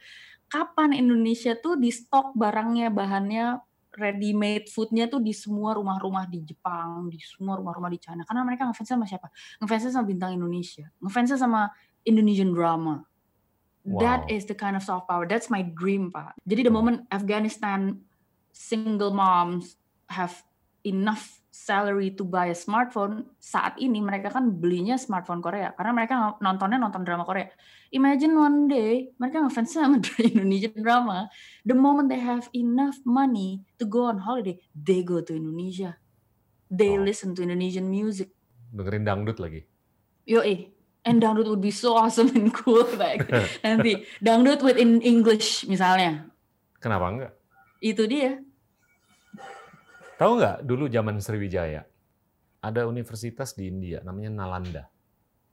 Kapan 0.47 0.95
Indonesia 0.95 1.59
tuh 1.59 1.75
di 1.75 1.91
stok 1.91 2.31
barangnya 2.35 2.87
bahannya 2.87 3.66
ready 3.97 4.31
made 4.31 4.69
foodnya 4.69 5.09
tuh 5.09 5.19
di 5.19 5.33
semua 5.33 5.73
rumah-rumah 5.73 6.29
di 6.29 6.45
Jepang 6.45 7.09
di 7.09 7.17
semua 7.19 7.57
rumah-rumah 7.57 7.89
di 7.89 7.99
China. 7.99 8.21
Karena 8.23 8.45
mereka 8.45 8.69
ngefans 8.69 8.89
sama 8.89 9.05
siapa? 9.09 9.27
Ngefans 9.59 9.89
sama 9.91 10.05
bintang 10.05 10.31
Indonesia. 10.37 10.85
Ngefans 11.01 11.33
sama 11.35 11.73
Indonesian 12.05 12.53
drama. 12.53 13.03
That 13.87 14.27
Wow. 14.27 14.35
is 14.35 14.43
the 14.45 14.55
kind 14.55 14.75
of 14.75 14.83
soft 14.83 15.07
power. 15.07 15.25
That's 15.25 15.49
my 15.49 15.63
dream 15.63 16.11
pak. 16.11 16.37
Jadi 16.45 16.67
the 16.67 16.73
moment 16.73 17.07
Afghanistan 17.09 18.03
single 18.51 19.15
moms 19.15 19.79
have 20.11 20.43
enough 20.83 21.36
salary 21.57 22.13
to 22.13 22.21
buy 22.21 22.53
a 22.53 22.57
smartphone 22.57 23.25
saat 23.41 23.73
ini 23.81 23.97
mereka 23.97 24.29
kan 24.29 24.53
belinya 24.53 24.93
smartphone 24.93 25.41
Korea. 25.41 25.73
Karena 25.73 25.91
mereka 25.97 26.13
nontonnya 26.37 26.77
nonton 26.77 27.01
drama 27.01 27.25
Korea. 27.25 27.49
Imagine 27.89 28.37
one 28.37 28.57
day 28.69 29.09
mereka 29.17 29.41
ngefans 29.41 29.73
sama 29.73 29.97
Indonesian 30.21 30.77
drama. 30.77 31.25
The 31.65 31.73
moment 31.73 32.13
they 32.13 32.21
have 32.21 32.45
enough 32.53 33.01
money 33.01 33.65
to 33.81 33.89
go 33.89 34.05
on 34.05 34.21
holiday 34.21 34.61
they 34.77 35.01
go 35.01 35.25
to 35.25 35.33
Indonesia. 35.33 35.97
They 36.69 36.93
Wow. 36.93 37.07
listen 37.09 37.33
to 37.33 37.41
Indonesian 37.41 37.89
music. 37.89 38.29
Dengerin 38.69 39.07
dangdut 39.07 39.41
lagi. 39.41 39.65
yo 40.27 40.43
eh 40.43 40.67
and 41.07 41.23
dangdut 41.23 41.47
would 41.47 41.63
be 41.63 41.71
so 41.71 41.95
awesome 41.95 42.27
and 42.35 42.51
cool 42.51 42.83
like 43.01 43.23
nanti. 43.63 44.03
Dangdut 44.25 44.59
with 44.59 44.75
in 44.75 44.99
English 44.99 45.63
misalnya. 45.65 46.27
Kenapa 46.77 47.07
enggak? 47.09 47.31
itu 47.77 48.03
dia 48.09 48.41
Tahu 50.17 50.31
nggak 50.41 50.65
dulu 50.65 50.89
zaman 50.89 51.21
Sriwijaya 51.21 51.85
ada 52.57 52.89
universitas 52.89 53.53
di 53.53 53.69
India 53.69 54.01
namanya 54.01 54.33
Nalanda. 54.33 54.83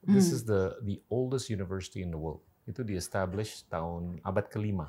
This 0.04 0.28
Hmm. 0.28 0.36
is 0.36 0.42
the 0.44 0.62
the 0.84 0.96
oldest 1.08 1.48
university 1.48 2.00
in 2.00 2.12
the 2.12 2.20
world. 2.20 2.40
Itu 2.64 2.80
di 2.80 2.96
establish 2.96 3.64
tahun 3.68 4.20
abad 4.24 4.48
kelima. 4.48 4.88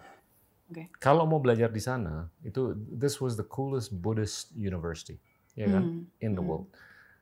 Oke. 0.71 0.89
Kalau 0.97 1.27
mau 1.27 1.37
belajar 1.37 1.69
di 1.69 1.83
sana, 1.83 2.31
itu 2.41 2.73
this 2.89 3.19
was 3.19 3.35
the 3.35 3.45
coolest 3.45 3.91
Buddhist 3.93 4.55
university. 4.55 5.19
ya 5.55 5.71
kan? 5.71 5.83
Hmm, 5.87 6.03
In 6.19 6.35
the 6.35 6.43
hmm. 6.43 6.49
world. 6.51 6.67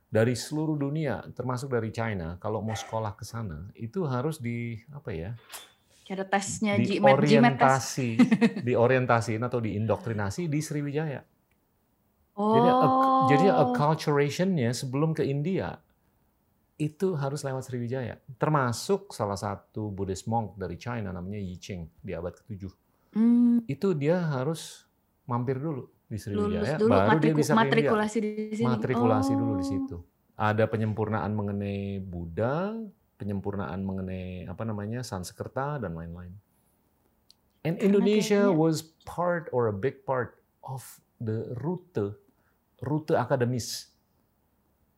Dari 0.09 0.33
seluruh 0.33 0.73
dunia, 0.73 1.21
termasuk 1.37 1.69
dari 1.69 1.93
China, 1.93 2.37
kalau 2.41 2.65
mau 2.65 2.73
sekolah 2.73 3.13
ke 3.13 3.21
sana, 3.21 3.69
itu 3.77 4.05
harus 4.09 4.41
di 4.41 4.81
apa 4.89 5.09
ya? 5.13 5.37
Ada 6.09 6.25
tesnya. 6.25 6.73
Diorientasi, 6.77 8.09
diorientasiin 8.69 9.41
atau 9.41 9.61
diindoktrinasi 9.61 10.49
di 10.49 10.59
Sriwijaya. 10.65 11.21
Oh. 12.33 12.57
Jadi, 12.57 12.69
a, 12.69 12.87
jadi 13.29 13.47
acculturation-nya 13.53 14.73
sebelum 14.73 15.13
ke 15.13 15.21
India 15.21 15.77
itu 16.75 17.13
harus 17.13 17.45
lewat 17.45 17.61
Sriwijaya. 17.63 18.17
Termasuk 18.41 19.13
salah 19.13 19.37
satu 19.37 19.93
Buddhist 19.93 20.25
monk 20.25 20.57
dari 20.57 20.73
China 20.75 21.13
namanya 21.13 21.37
Yi 21.37 21.55
Ching 21.61 21.81
di 22.01 22.11
abad 22.11 22.33
ke-7. 22.33 22.65
Hmm, 23.13 23.61
Itu 23.69 23.93
dia 23.93 24.17
harus 24.17 24.89
mampir 25.29 25.61
dulu 25.61 25.85
di 26.09 26.17
Sriwijaya, 26.17 26.81
dulu 26.81 26.89
baru 26.89 27.17
dia 27.21 27.33
bisa 27.33 27.53
matrikulasi 27.53 28.17
di 28.17 28.29
sini. 28.57 28.65
Matrikulasi 28.65 29.31
dulu 29.31 29.53
di 29.55 29.65
Oh. 29.65 29.69
situ. 29.69 29.97
Ada 30.33 30.65
penyempurnaan 30.65 31.29
mengenai 31.29 32.01
Buddha, 32.01 32.73
penyempurnaan 33.21 33.77
mengenai 33.85 34.49
apa 34.49 34.65
namanya 34.65 35.05
Sanskerta 35.05 35.77
dan 35.77 35.93
lain-lain. 35.93 36.33
And 37.63 37.77
Karena 37.77 37.85
Indonesia 37.85 38.49
kayaknya- 38.49 38.57
was 38.57 38.81
part 39.05 39.47
or 39.53 39.69
a 39.69 39.75
big 39.77 40.01
part 40.03 40.41
of 40.65 40.81
the 41.21 41.53
rute 41.61 42.17
rute 42.83 43.15
akademis. 43.15 43.87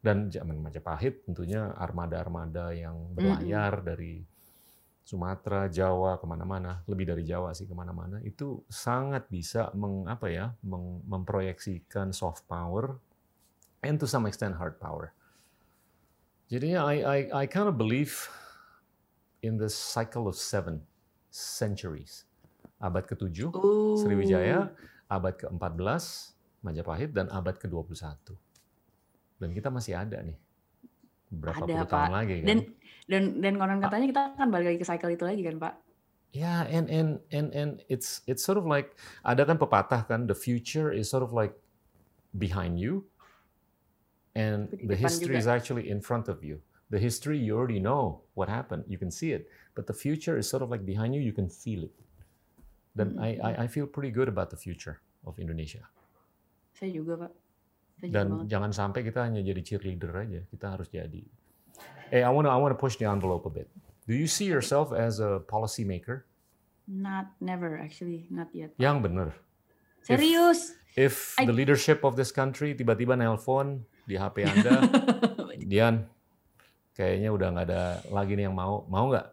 Dan 0.02 0.30
zaman 0.30 0.62
Majapahit 0.62 1.26
tentunya 1.26 1.74
armada-armada 1.74 2.74
yang 2.74 3.14
berlayar 3.14 3.82
dari 3.82 4.22
Sumatera, 5.02 5.70
Jawa 5.70 6.18
ke 6.18 6.26
mana-mana, 6.26 6.82
lebih 6.90 7.06
dari 7.06 7.22
Jawa 7.22 7.54
sih 7.54 7.70
ke 7.70 7.74
mana-mana, 7.78 8.18
itu 8.26 8.66
sangat 8.66 9.30
bisa 9.30 9.70
meng, 9.78 10.10
apa 10.10 10.30
ya, 10.30 10.54
meng- 10.66 11.06
memproyeksikan 11.06 12.10
soft 12.10 12.46
power 12.46 12.98
and 13.82 14.02
to 14.02 14.10
some 14.10 14.26
extent 14.26 14.58
hard 14.58 14.82
power. 14.82 15.14
Jadinya 16.50 16.86
I, 16.86 16.96
I, 17.02 17.18
I 17.34 17.44
kind 17.46 17.66
of 17.70 17.78
believe 17.78 18.30
in 19.42 19.58
the 19.62 19.70
cycle 19.70 20.26
of 20.26 20.38
seven 20.38 20.82
centuries. 21.30 22.26
Abad 22.82 23.06
ke-7, 23.06 23.54
Oh. 23.54 23.98
Sriwijaya, 23.98 24.70
abad 25.06 25.38
ke-14, 25.38 26.34
Majapahit, 26.66 27.14
dan 27.14 27.30
abad 27.30 27.54
ke-21. 27.62 28.34
Dan 29.38 29.50
kita 29.54 29.70
masih 29.70 29.94
ada 29.94 30.18
nih. 30.26 30.38
Berapa 31.30 31.62
Ada, 31.62 31.70
puluh 31.70 31.86
Pak. 31.86 31.94
tahun 31.94 32.14
lagi 32.18 32.36
kan? 32.42 32.48
Dan 32.50 32.60
dan 33.06 33.24
dan 33.44 33.54
konon 33.62 33.80
katanya 33.86 34.06
kita 34.10 34.22
akan 34.34 34.48
balik 34.50 34.68
lagi 34.74 34.80
ke 34.82 34.88
cycle 34.88 35.12
itu 35.14 35.24
lagi 35.26 35.42
kan, 35.46 35.56
Pak? 35.62 35.74
Yeah, 36.36 36.68
and 36.68 36.92
and 36.92 37.24
and 37.32 37.48
and 37.56 37.72
it's 37.88 38.20
it's 38.28 38.44
sort 38.44 38.60
of 38.60 38.68
like 38.68 39.00
ada 39.24 39.48
kan 39.48 39.56
pepatah 39.56 40.04
kan 40.04 40.28
the 40.28 40.36
future 40.36 40.92
is 40.92 41.08
sort 41.08 41.24
of 41.24 41.32
like 41.32 41.56
behind 42.36 42.76
you 42.76 43.08
and 44.36 44.68
the 44.84 45.00
history 45.00 45.40
juga. 45.40 45.40
is 45.40 45.48
actually 45.48 45.88
in 45.88 46.04
front 46.04 46.28
of 46.28 46.44
you. 46.44 46.60
The 46.92 47.00
history 47.00 47.40
you 47.40 47.56
already 47.56 47.80
know 47.80 48.28
what 48.36 48.52
happened, 48.52 48.84
you 48.92 49.00
can 49.00 49.10
see 49.10 49.32
it, 49.32 49.48
but 49.80 49.88
the 49.88 49.96
future 49.96 50.36
is 50.36 50.46
sort 50.46 50.60
of 50.60 50.68
like 50.68 50.84
behind 50.84 51.16
you, 51.16 51.24
you 51.24 51.32
can 51.32 51.48
feel 51.48 51.88
it. 51.88 51.96
Dan 52.96 53.16
I, 53.16 53.40
I 53.40 53.52
I 53.64 53.68
feel 53.72 53.88
pretty 53.88 54.12
good 54.12 54.28
about 54.28 54.52
the 54.52 54.60
future 54.60 55.00
of 55.24 55.40
Indonesia. 55.40 55.88
Saya 56.76 56.92
juga, 56.92 57.14
Pak. 57.18 57.32
Saya 57.96 58.08
juga 58.12 58.16
Dan 58.16 58.28
banget. 58.30 58.46
jangan 58.52 58.72
sampai 58.72 59.00
kita 59.02 59.20
hanya 59.24 59.40
jadi 59.40 59.62
cheerleader 59.64 60.12
aja, 60.14 60.40
kita 60.46 60.66
harus 60.68 60.88
jadi. 60.88 61.24
Hey, 62.12 62.22
I 62.22 62.30
want 62.30 62.46
to 62.46 62.52
I 62.52 62.60
want 62.60 62.70
to 62.70 62.80
push 62.80 62.96
the 62.96 63.08
envelope 63.08 63.48
a 63.48 63.52
bit. 63.52 63.68
Do 64.06 64.14
you 64.14 64.28
see 64.28 64.46
yourself 64.46 64.94
as 64.94 65.18
a 65.18 65.42
policy 65.42 65.82
maker? 65.82 66.28
Not 66.86 67.34
never 67.42 67.80
actually, 67.80 68.30
not 68.30 68.54
yet. 68.54 68.76
Yang 68.78 68.98
benar. 69.10 69.30
Serius. 70.06 70.78
If 70.94 71.34
I- 71.36 71.50
the 71.50 71.56
leadership 71.56 72.06
of 72.06 72.14
this 72.14 72.30
country 72.30 72.72
tiba-tiba 72.72 73.18
nelpon 73.18 73.82
di 74.06 74.16
HP 74.16 74.46
Anda, 74.46 74.86
Dian, 75.72 76.06
kayaknya 76.94 77.34
udah 77.34 77.48
nggak 77.52 77.66
ada 77.68 77.84
lagi 78.14 78.38
nih 78.38 78.46
yang 78.46 78.56
mau, 78.56 78.86
mau 78.86 79.10
nggak 79.10 79.28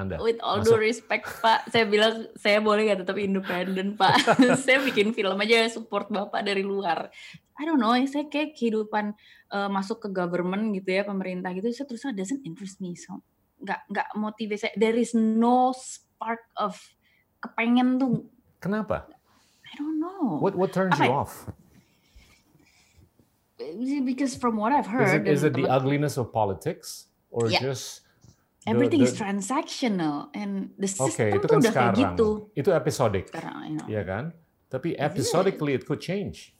Anda? 0.00 0.16
With 0.18 0.40
all 0.40 0.64
Masuk. 0.64 0.80
due 0.80 0.88
respect, 0.88 1.28
Pak, 1.44 1.68
saya 1.68 1.84
bilang 1.84 2.26
saya 2.34 2.58
boleh 2.64 2.88
nggak 2.88 3.04
tetap 3.04 3.16
independen, 3.20 4.00
Pak. 4.00 4.16
saya 4.64 4.80
bikin 4.80 5.12
film 5.12 5.36
aja 5.36 5.68
support 5.68 6.08
Bapak 6.08 6.40
dari 6.40 6.64
luar. 6.64 7.12
I 7.60 7.68
don't 7.68 7.76
know, 7.76 7.92
saya 8.08 8.24
kayak 8.32 8.56
kehidupan 8.56 9.12
eh, 9.52 9.68
masuk 9.68 10.00
ke 10.00 10.08
government 10.08 10.72
gitu 10.72 10.96
ya, 10.96 11.04
pemerintah 11.04 11.52
gitu, 11.52 11.68
saya 11.70 11.84
terus 11.84 12.08
doesn't 12.16 12.40
interest 12.48 12.80
me. 12.80 12.96
So, 12.96 13.20
nggak 13.60 13.80
nggak 13.92 14.08
motivasi 14.16 14.56
saya. 14.56 14.74
There 14.80 14.96
is 14.96 15.12
no 15.12 15.76
spark 15.76 16.40
of 16.56 16.80
kepengen 17.44 18.00
tuh. 18.00 18.24
Kenapa? 18.64 19.04
I 19.68 19.72
don't 19.76 20.00
know. 20.00 20.40
What 20.40 20.56
what 20.56 20.72
turns 20.72 20.96
Apa 20.96 21.04
you 21.04 21.12
ya? 21.12 21.20
off? 21.20 21.32
Because 24.04 24.34
from 24.40 24.56
what 24.56 24.72
I've 24.72 24.88
Is 24.88 24.92
heard, 24.92 25.20
it 25.20 25.28
is 25.28 25.44
it 25.44 25.52
the 25.52 25.68
ugliness 25.68 26.16
of 26.16 26.32
politics 26.32 27.12
or 27.28 27.52
Yeah. 27.52 27.60
just 27.60 28.08
the- 28.60 28.70
everything 28.70 29.00
is 29.00 29.12
the- 29.12 29.20
transactional 29.20 30.28
and 30.32 30.70
the 30.76 30.86
system 30.86 31.08
Oke, 31.08 31.26
itu 31.32 31.46
kan 31.46 31.58
udah 31.58 31.72
kayak 31.72 31.94
sekarang. 31.96 32.00
gitu. 32.16 32.28
Itu 32.52 32.70
episodic, 32.70 33.24
Sekarang, 33.28 33.56
you 33.64 33.74
know. 33.76 33.86
ya 33.88 34.02
kan? 34.02 34.24
Tapi 34.66 34.94
episodically 34.94 35.74
it 35.74 35.82
could 35.82 35.98
change. 35.98 36.52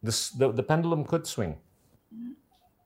The, 0.00 0.12
the, 0.36 0.46
the 0.60 0.64
pendulum 0.64 1.04
could 1.04 1.24
swing. 1.24 1.58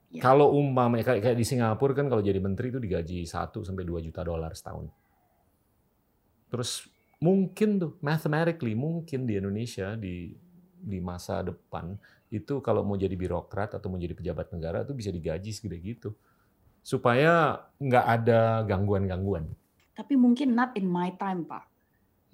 Ya. 0.08 0.24
Kalau 0.24 0.56
umpamanya 0.56 1.04
kayak, 1.04 1.20
kayak 1.20 1.36
di 1.36 1.44
Singapura 1.44 1.92
kan 1.92 2.08
kalau 2.08 2.24
jadi 2.24 2.40
menteri 2.40 2.72
itu 2.72 2.80
digaji 2.80 3.22
1 3.22 3.60
sampai 3.60 3.84
2 3.84 4.00
juta 4.00 4.24
dolar 4.24 4.56
setahun. 4.56 4.88
Terus 6.48 6.88
mungkin 7.20 7.76
tuh 7.76 7.92
mathematically 8.00 8.72
mungkin 8.72 9.28
di 9.28 9.36
Indonesia 9.36 9.98
di 9.98 10.32
di 10.78 10.98
masa 11.02 11.42
depan 11.42 11.98
itu 12.30 12.62
kalau 12.62 12.86
mau 12.86 12.94
jadi 12.94 13.12
birokrat 13.12 13.74
atau 13.74 13.90
mau 13.90 13.98
jadi 13.98 14.14
pejabat 14.14 14.48
negara 14.54 14.80
itu 14.80 14.94
bisa 14.96 15.12
digaji 15.12 15.50
segede 15.52 15.76
gitu. 15.82 16.16
Supaya 16.82 17.62
nggak 17.78 18.06
ada 18.06 18.62
gangguan-gangguan. 18.64 19.48
Tapi 19.94 20.14
mungkin 20.14 20.54
not 20.54 20.74
in 20.78 20.86
my 20.86 21.14
time, 21.18 21.46
Pak. 21.46 21.66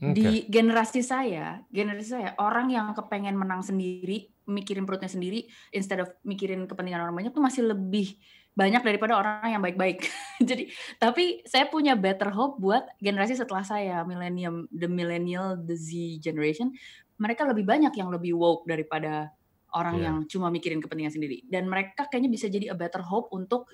Oke. 0.03 0.13
Di 0.13 0.27
generasi 0.51 1.01
saya, 1.01 1.63
generasi 1.71 2.19
saya 2.19 2.31
orang 2.43 2.69
yang 2.69 2.91
kepengen 2.93 3.39
menang 3.39 3.63
sendiri, 3.63 4.29
mikirin 4.45 4.85
perutnya 4.85 5.09
sendiri, 5.09 5.47
instead 5.71 6.03
of 6.03 6.11
mikirin 6.27 6.67
kepentingan 6.67 7.01
orang 7.01 7.15
banyak 7.15 7.33
tuh 7.33 7.41
masih 7.41 7.65
lebih 7.65 8.19
banyak 8.55 8.83
daripada 8.83 9.19
orang 9.19 9.51
yang 9.51 9.63
baik-baik. 9.63 10.07
Jadi, 10.49 10.71
tapi 10.99 11.43
saya 11.47 11.67
punya 11.71 11.99
better 11.99 12.31
hope 12.31 12.59
buat 12.63 12.87
generasi 13.03 13.39
setelah 13.39 13.67
saya, 13.67 14.03
millennium, 14.07 14.71
the 14.71 14.87
millennial, 14.87 15.59
the 15.59 15.75
Z 15.75 15.91
generation, 16.23 16.75
mereka 17.19 17.47
lebih 17.47 17.67
banyak 17.67 17.95
yang 17.95 18.11
lebih 18.11 18.35
woke 18.35 18.67
daripada 18.67 19.31
orang 19.75 19.99
Yeah. 19.99 20.07
yang 20.07 20.17
cuma 20.31 20.55
mikirin 20.55 20.79
kepentingan 20.79 21.19
sendiri. 21.19 21.43
Dan 21.51 21.67
mereka 21.67 22.07
kayaknya 22.07 22.31
bisa 22.31 22.47
jadi 22.47 22.71
a 22.71 22.77
better 22.79 23.03
hope 23.03 23.35
untuk 23.35 23.67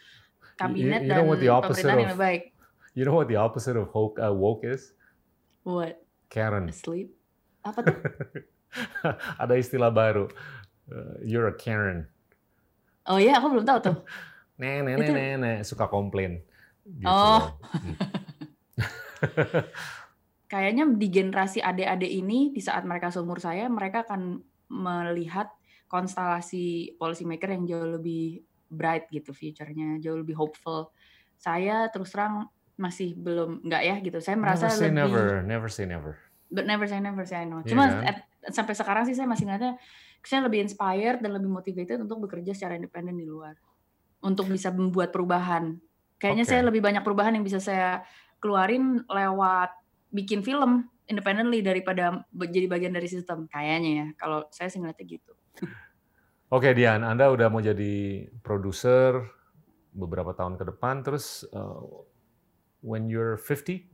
kabinet 0.60 1.08
you 1.08 1.16
know 1.16 1.32
dan 1.32 1.64
pemerintahan 1.64 1.96
yang 1.96 2.12
lebih 2.12 2.20
baik. 2.20 2.42
You 2.92 3.08
know 3.08 3.16
what 3.16 3.32
the 3.32 3.40
opposite 3.40 3.80
of 3.80 3.88
woke, 3.96 4.20
uh, 4.20 4.34
woke 4.34 4.66
is? 4.66 4.92
What? 5.64 6.02
Karen. 6.28 6.68
Asleep? 6.68 7.08
Apa 7.64 7.80
tuh? 7.80 7.96
ada 9.42 9.54
istilah 9.56 9.88
baru. 9.88 10.28
Uh, 10.90 11.16
you're 11.24 11.48
a 11.48 11.56
Karen. 11.56 12.10
Oh 13.08 13.16
iya, 13.16 13.40
aku 13.40 13.56
belum 13.56 13.64
tahu 13.64 13.78
tuh. 13.80 13.96
Nenek, 14.60 15.00
nenek, 15.00 15.16
nenek, 15.16 15.58
suka 15.64 15.88
komplain. 15.88 16.44
Gitu 16.84 17.08
Oh. 17.08 17.56
Hmm. 17.72 17.96
Kayaknya 20.52 20.84
di 20.98 21.08
generasi 21.14 21.62
adik-adik 21.62 22.10
ini, 22.10 22.50
di 22.50 22.58
saat 22.58 22.82
mereka 22.82 23.14
seumur 23.14 23.38
saya, 23.38 23.70
mereka 23.70 24.02
akan 24.02 24.42
melihat 24.70 25.46
konstelasi 25.86 26.94
policy 26.98 27.22
maker 27.22 27.54
yang 27.54 27.64
jauh 27.66 27.98
lebih 27.98 28.42
bright 28.70 29.10
gitu 29.10 29.34
future-nya, 29.34 29.98
jauh 29.98 30.22
lebih 30.22 30.38
hopeful. 30.38 30.94
Saya 31.36 31.90
terus 31.90 32.14
terang 32.14 32.46
masih 32.80 33.12
belum 33.18 33.60
nggak 33.66 33.82
ya 33.84 33.96
gitu. 34.00 34.18
Saya 34.22 34.38
merasa 34.40 34.70
never 34.70 34.78
say 34.78 34.88
lebih 34.88 34.96
never, 34.96 35.26
never 35.44 35.68
say 35.68 35.84
never. 35.84 36.12
but 36.50 36.64
never 36.66 36.86
say 36.88 36.98
never 36.98 37.22
say 37.28 37.44
know. 37.44 37.60
Iya 37.62 37.68
Cuma 37.74 37.84
kan? 37.86 38.16
at- 38.16 38.26
sampai 38.50 38.72
sekarang 38.72 39.04
sih 39.04 39.12
saya 39.12 39.28
masih 39.28 39.44
ngeliatnya 39.44 39.76
saya 40.24 40.40
lebih 40.48 40.64
inspired 40.64 41.20
dan 41.20 41.36
lebih 41.36 41.52
motivated 41.52 42.00
untuk 42.00 42.24
bekerja 42.24 42.56
secara 42.56 42.80
independen 42.80 43.20
di 43.20 43.28
luar. 43.28 43.54
Untuk 44.20 44.48
bisa 44.48 44.72
membuat 44.72 45.12
perubahan. 45.12 45.76
Kayaknya 46.20 46.44
Oke. 46.44 46.50
saya 46.52 46.62
lebih 46.64 46.80
banyak 46.84 47.00
perubahan 47.00 47.32
yang 47.36 47.44
bisa 47.44 47.56
saya 47.60 48.04
keluarin 48.40 49.00
lewat 49.08 49.72
bikin 50.12 50.44
film 50.44 50.88
independently 51.08 51.64
daripada 51.64 52.20
jadi 52.32 52.68
bagian 52.68 52.92
dari 52.92 53.08
sistem. 53.08 53.48
Kayaknya 53.48 53.90
ya. 53.90 54.06
Kalau 54.20 54.44
saya 54.52 54.68
sih 54.68 54.80
ngeliatnya 54.80 55.06
gitu. 55.08 55.32
Oke 56.50 56.74
Dian, 56.74 57.06
Anda 57.06 57.30
udah 57.30 57.46
mau 57.46 57.62
jadi 57.62 58.26
produser 58.42 59.22
beberapa 59.94 60.34
tahun 60.34 60.58
ke 60.58 60.66
depan, 60.74 61.06
terus 61.06 61.46
uh, 61.54 61.78
when 62.82 63.06
you're 63.06 63.38
50, 63.38 63.86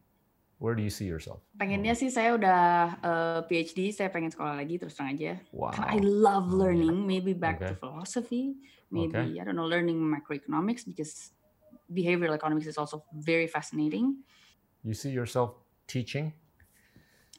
where 0.56 0.72
do 0.72 0.80
you 0.80 0.88
see 0.88 1.04
yourself? 1.04 1.44
Pengennya 1.60 1.92
sih 1.92 2.08
saya 2.08 2.32
udah 2.32 2.60
eh, 3.04 3.40
PhD, 3.44 3.92
saya 3.92 4.08
pengen 4.08 4.32
sekolah 4.32 4.56
lagi 4.56 4.80
terus 4.80 4.96
terang 4.96 5.12
aja. 5.12 5.36
Wow. 5.52 5.76
I 5.76 6.00
love 6.00 6.48
learning, 6.48 7.04
maybe 7.04 7.36
back 7.36 7.60
to 7.60 7.72
Okay. 7.72 7.76
philosophy, 7.76 8.56
maybe 8.88 9.36
Okay. 9.36 9.36
I 9.36 9.44
don't 9.44 9.56
know, 9.56 9.68
learning 9.68 10.00
macroeconomics 10.00 10.88
because 10.88 11.36
behavioral 11.92 12.32
economics 12.32 12.72
is 12.72 12.80
also 12.80 13.04
very 13.12 13.52
fascinating. 13.52 14.24
You 14.80 14.96
see 14.96 15.12
yourself 15.12 15.60
teaching? 15.84 16.32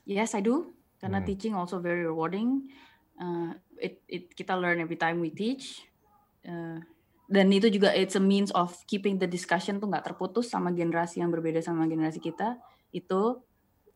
Yes, 0.05 0.37
I 0.37 0.45
do. 0.45 0.77
Karena 1.01 1.21
Hmm. 1.21 1.29
teaching 1.29 1.53
also 1.57 1.81
very 1.81 2.05
rewarding. 2.05 2.69
Uh, 3.17 3.57
it, 3.81 4.01
it 4.09 4.23
kita 4.33 4.57
learn 4.57 4.81
every 4.81 4.99
time 4.99 5.21
we 5.23 5.29
teach. 5.31 5.85
Uh, 6.47 6.79
dan 7.27 7.51
itu 7.51 7.67
juga 7.67 7.91
it's 7.91 8.15
a 8.15 8.23
means 8.23 8.55
of 8.55 8.71
keeping 8.87 9.19
the 9.19 9.27
discussion 9.27 9.83
tuh 9.83 9.91
nggak 9.91 10.07
terputus 10.07 10.47
sama 10.47 10.71
generasi 10.71 11.19
yang 11.19 11.29
berbeda 11.29 11.59
sama 11.59 11.83
generasi 11.85 12.23
kita 12.23 12.55
itu. 12.95 13.43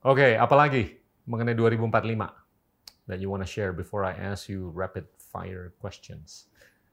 Oke, 0.01 0.19
okay, 0.19 0.31
apalagi 0.35 0.99
mengenai 1.29 1.55
2045 1.55 3.07
that 3.07 3.23
you 3.23 3.31
wanna 3.31 3.47
share 3.47 3.71
before 3.71 4.03
I 4.03 4.11
ask 4.17 4.51
you 4.51 4.73
rapid 4.75 5.07
fire 5.15 5.71
questions? 5.79 6.51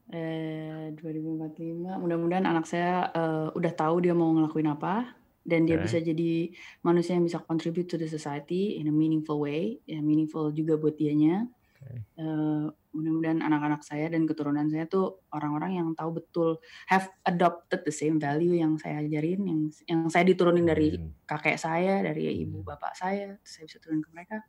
Eh, 0.08 0.88
2045, 0.96 2.00
mudah-mudahan 2.00 2.48
anak 2.48 2.64
saya 2.64 3.12
uh, 3.12 3.52
udah 3.52 3.72
tahu 3.76 4.00
dia 4.00 4.16
mau 4.16 4.32
ngelakuin 4.32 4.72
apa 4.72 5.12
dan 5.44 5.68
dia 5.68 5.76
okay. 5.76 5.84
bisa 5.84 5.98
jadi 6.00 6.48
manusia 6.80 7.12
yang 7.12 7.28
bisa 7.28 7.44
contribute 7.44 7.92
to 7.92 8.00
the 8.00 8.08
society 8.08 8.80
in 8.80 8.88
a 8.88 8.94
meaningful 8.94 9.36
way, 9.36 9.76
ya 9.84 10.00
meaningful 10.00 10.48
juga 10.52 10.80
buat 10.80 10.96
dianya. 10.96 11.44
Okay. 11.78 12.02
Uh, 12.18 12.74
mudah-mudahan 12.90 13.38
anak-anak 13.38 13.86
saya 13.86 14.10
dan 14.10 14.26
keturunan 14.26 14.66
saya 14.66 14.90
tuh 14.90 15.22
orang-orang 15.30 15.78
yang 15.78 15.88
tahu 15.94 16.18
betul 16.18 16.58
have 16.90 17.06
adopted 17.22 17.86
the 17.86 17.94
same 17.94 18.18
value 18.18 18.58
yang 18.58 18.74
saya 18.74 18.98
ajarin 18.98 19.46
yang 19.46 19.60
yang 19.86 20.00
saya 20.10 20.26
diturunin 20.26 20.66
dari 20.66 20.98
kakek 21.22 21.54
saya 21.54 22.02
dari 22.02 22.42
ibu 22.42 22.66
bapak 22.66 22.98
saya 22.98 23.38
saya 23.46 23.70
bisa 23.70 23.78
turunin 23.78 24.02
ke 24.02 24.10
mereka 24.10 24.42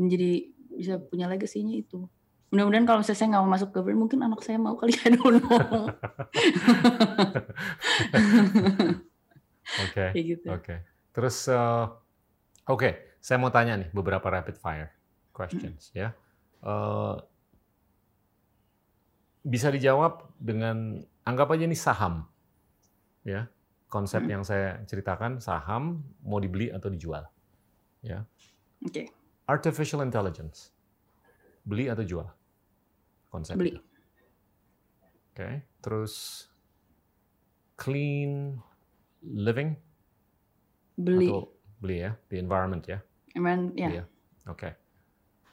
menjadi 0.00 0.48
bisa 0.72 0.96
punya 1.04 1.28
legasinya 1.28 1.76
itu 1.76 2.08
mudah-mudahan 2.48 2.84
kalau 2.88 2.98
misalnya 3.04 3.20
saya 3.20 3.28
nggak 3.32 3.42
mau 3.44 3.52
masuk 3.52 3.68
ke 3.68 3.74
government 3.76 4.00
mungkin 4.08 4.20
anak 4.24 4.40
saya 4.40 4.56
mau 4.56 4.76
kali 4.76 4.92
ya 4.96 5.08
dulu 5.16 5.40
oke 9.84 10.04
gitu. 10.32 10.46
oke 10.48 10.74
terus 11.12 11.36
uh, 11.52 11.92
oke 12.68 12.80
okay. 12.80 12.92
saya 13.20 13.36
mau 13.36 13.52
tanya 13.52 13.76
nih 13.76 13.88
beberapa 13.92 14.24
rapid 14.32 14.56
fire 14.56 14.92
questions 15.32 15.92
hmm. 15.92 16.00
ya 16.00 16.08
uh, 16.62 17.18
bisa 19.42 19.68
dijawab 19.74 20.30
dengan 20.38 21.02
anggap 21.26 21.50
aja 21.54 21.66
nih 21.66 21.78
saham, 21.78 22.26
ya 23.26 23.50
konsep 23.90 24.24
hmm. 24.24 24.32
yang 24.32 24.42
saya 24.46 24.80
ceritakan 24.88 25.42
saham 25.42 26.02
mau 26.22 26.38
dibeli 26.38 26.70
atau 26.70 26.88
dijual, 26.88 27.26
ya. 28.00 28.24
Oke. 28.82 28.90
Okay. 28.90 29.06
Artificial 29.50 30.06
intelligence, 30.06 30.70
beli 31.66 31.90
atau 31.90 32.06
jual 32.06 32.26
konsep 33.28 33.58
beli. 33.58 33.74
Oke, 33.74 35.36
okay. 35.36 35.54
terus 35.82 36.46
clean 37.76 38.60
living, 39.24 39.74
beli 40.94 41.26
atau 41.26 41.50
beli 41.82 41.96
ya, 42.06 42.14
the 42.30 42.38
environment 42.38 42.86
ya. 42.86 43.02
Environment 43.34 43.74
ya. 43.74 43.90
Yeah. 44.02 44.06
Oke. 44.46 44.70
Okay. 44.70 44.72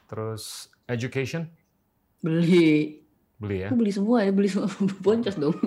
Terus 0.10 0.74
education, 0.89 1.45
beli 2.26 3.00
Beli 3.39 3.63
ya? 3.63 3.72
Aku 3.72 3.80
beli 3.80 3.91
semua 3.95 4.28
ya, 4.28 4.32
beli 4.36 4.52
semua 4.52 4.67
boncos 5.06 5.39
dong. 5.39 5.56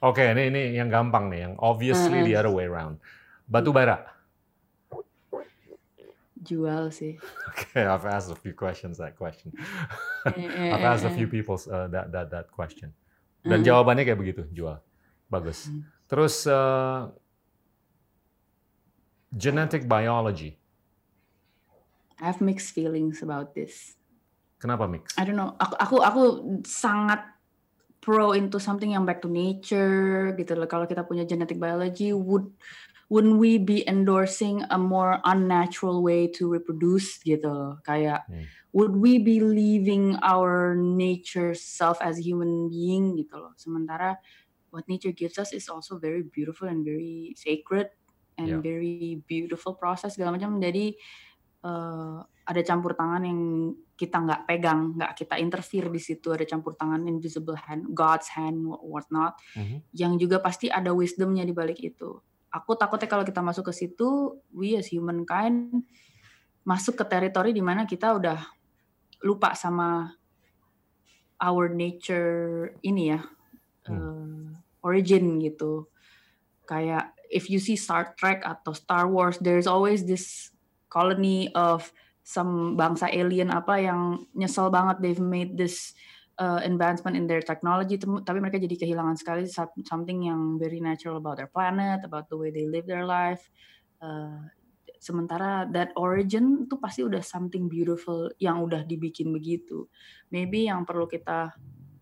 Oke, 0.00 0.24
okay, 0.24 0.32
ini 0.32 0.48
ini 0.48 0.60
yang 0.80 0.88
gampang 0.88 1.28
nih, 1.28 1.44
yang 1.44 1.54
obviously 1.60 2.24
uh, 2.24 2.24
the 2.24 2.32
other 2.32 2.48
way 2.48 2.64
around. 2.64 2.96
Batu 3.44 3.76
bara. 3.76 4.08
Jual 6.40 6.88
sih. 6.88 7.20
Okay, 7.56 7.88
I've 7.88 8.04
asked 8.04 8.28
a 8.32 8.36
few 8.36 8.52
questions 8.52 9.00
that 9.00 9.16
question. 9.16 9.52
Eh, 10.28 10.44
eh, 10.44 10.72
I've 10.72 10.84
asked 10.84 11.08
a 11.08 11.12
few 11.12 11.24
people 11.24 11.56
uh, 11.72 11.88
that 11.88 12.12
that 12.12 12.28
that 12.32 12.46
question. 12.52 12.92
Dan 13.44 13.60
uh. 13.60 13.64
jawabannya 13.64 14.04
kayak 14.04 14.20
begitu, 14.20 14.44
jual. 14.52 14.80
Bagus. 15.28 15.68
Hmm. 15.68 15.88
Terus 16.04 16.44
uh, 16.48 17.12
genetic 19.32 19.88
biology. 19.88 20.56
I 22.20 22.32
have 22.32 22.40
mixed 22.40 22.72
feelings 22.72 23.20
about 23.20 23.52
this. 23.52 23.96
Kenapa 24.56 24.88
mix? 24.88 25.12
I 25.20 25.28
don't 25.28 25.36
know. 25.36 25.52
Aku 25.60 25.76
aku 25.76 25.96
aku 26.00 26.22
sangat 26.64 27.20
pro 28.00 28.32
into 28.32 28.56
something 28.56 28.96
yang 28.96 29.04
back 29.04 29.20
to 29.20 29.28
nature 29.28 30.32
gitu 30.38 30.56
loh. 30.56 30.68
Kalau 30.70 30.88
kita 30.88 31.04
punya 31.04 31.28
genetic 31.28 31.60
biology, 31.60 32.16
would 32.16 32.48
wouldn't 33.12 33.38
we 33.38 33.58
be 33.58 33.86
endorsing 33.86 34.64
a 34.70 34.78
more 34.78 35.20
unnatural 35.28 36.02
way 36.02 36.26
to 36.26 36.48
reproduce 36.48 37.20
gitu 37.20 37.46
loh. 37.46 37.72
Kayak 37.84 38.24
hmm. 38.26 38.48
would 38.72 38.96
we 38.96 39.20
be 39.20 39.44
leaving 39.44 40.16
our 40.24 40.74
nature 40.74 41.52
self 41.52 42.00
as 42.00 42.16
a 42.16 42.24
human 42.24 42.72
being 42.72 43.14
gitu 43.20 43.36
loh. 43.36 43.52
Sementara 43.60 44.16
what 44.72 44.88
nature 44.88 45.12
gives 45.12 45.38
us 45.38 45.52
is 45.52 45.68
also 45.68 46.00
very 46.00 46.24
beautiful 46.24 46.68
and 46.68 46.84
very 46.84 47.36
sacred 47.38 47.92
and 48.36 48.48
yeah. 48.48 48.60
very 48.60 49.22
beautiful 49.24 49.76
process 49.76 50.16
segala 50.16 50.36
macam. 50.36 50.60
Jadi 50.60 50.96
uh, 51.66 52.22
ada 52.46 52.62
campur 52.62 52.94
tangan 52.94 53.26
yang 53.26 53.40
kita 53.98 54.22
nggak 54.22 54.42
pegang, 54.46 54.94
nggak 54.94 55.12
kita 55.18 55.34
interfere 55.42 55.90
di 55.90 55.98
situ, 55.98 56.30
ada 56.30 56.46
campur 56.46 56.78
tangan 56.78 57.02
invisible 57.10 57.58
hand, 57.58 57.90
God's 57.90 58.30
hand, 58.30 58.62
what 58.62 59.08
not, 59.10 59.34
mm-hmm. 59.58 59.82
yang 59.90 60.14
juga 60.14 60.38
pasti 60.38 60.70
ada 60.70 60.94
wisdomnya 60.94 61.42
di 61.42 61.50
balik 61.50 61.82
itu. 61.82 62.22
Aku 62.54 62.78
takutnya 62.78 63.10
kalau 63.10 63.26
kita 63.26 63.42
masuk 63.42 63.72
ke 63.72 63.74
situ, 63.74 64.38
we 64.54 64.78
as 64.78 64.88
humankind 64.94 65.82
masuk 66.62 66.98
ke 66.98 67.04
teritori 67.06 67.50
di 67.54 67.62
mana 67.62 67.86
kita 67.86 68.14
udah 68.18 68.38
lupa 69.22 69.54
sama 69.54 70.14
our 71.42 71.66
nature 71.66 72.74
ini 72.86 73.10
ya, 73.10 73.20
hmm. 73.90 73.96
uh, 73.96 74.50
origin 74.86 75.42
gitu. 75.42 75.90
Kayak 76.66 77.14
if 77.26 77.50
you 77.50 77.58
see 77.58 77.74
Star 77.74 78.14
Trek 78.14 78.46
atau 78.46 78.70
Star 78.70 79.10
Wars, 79.10 79.38
there's 79.42 79.66
always 79.66 80.06
this 80.06 80.54
colony 80.88 81.50
of 81.54 81.90
some 82.26 82.74
bangsa 82.74 83.06
alien 83.14 83.54
apa 83.54 83.78
yang 83.78 84.26
nyesel 84.34 84.66
banget 84.66 84.98
they've 84.98 85.22
made 85.22 85.54
this 85.54 85.94
uh, 86.42 86.58
advancement 86.66 87.14
in 87.14 87.30
their 87.30 87.38
technology 87.38 87.94
tapi 87.98 88.38
mereka 88.42 88.58
jadi 88.58 88.74
kehilangan 88.74 89.14
sekali 89.14 89.46
something 89.86 90.26
yang 90.26 90.58
very 90.58 90.82
natural 90.82 91.22
about 91.22 91.38
their 91.38 91.46
planet 91.46 92.02
about 92.02 92.26
the 92.26 92.34
way 92.34 92.50
they 92.50 92.66
live 92.66 92.82
their 92.90 93.06
life. 93.06 93.46
Uh, 94.02 94.42
sementara 94.98 95.70
that 95.70 95.94
origin 95.94 96.66
itu 96.66 96.74
pasti 96.82 97.06
udah 97.06 97.22
something 97.22 97.70
beautiful 97.70 98.26
yang 98.42 98.58
udah 98.58 98.82
dibikin 98.82 99.30
begitu. 99.30 99.86
Maybe 100.34 100.66
yang 100.66 100.82
perlu 100.82 101.06
kita 101.06 101.54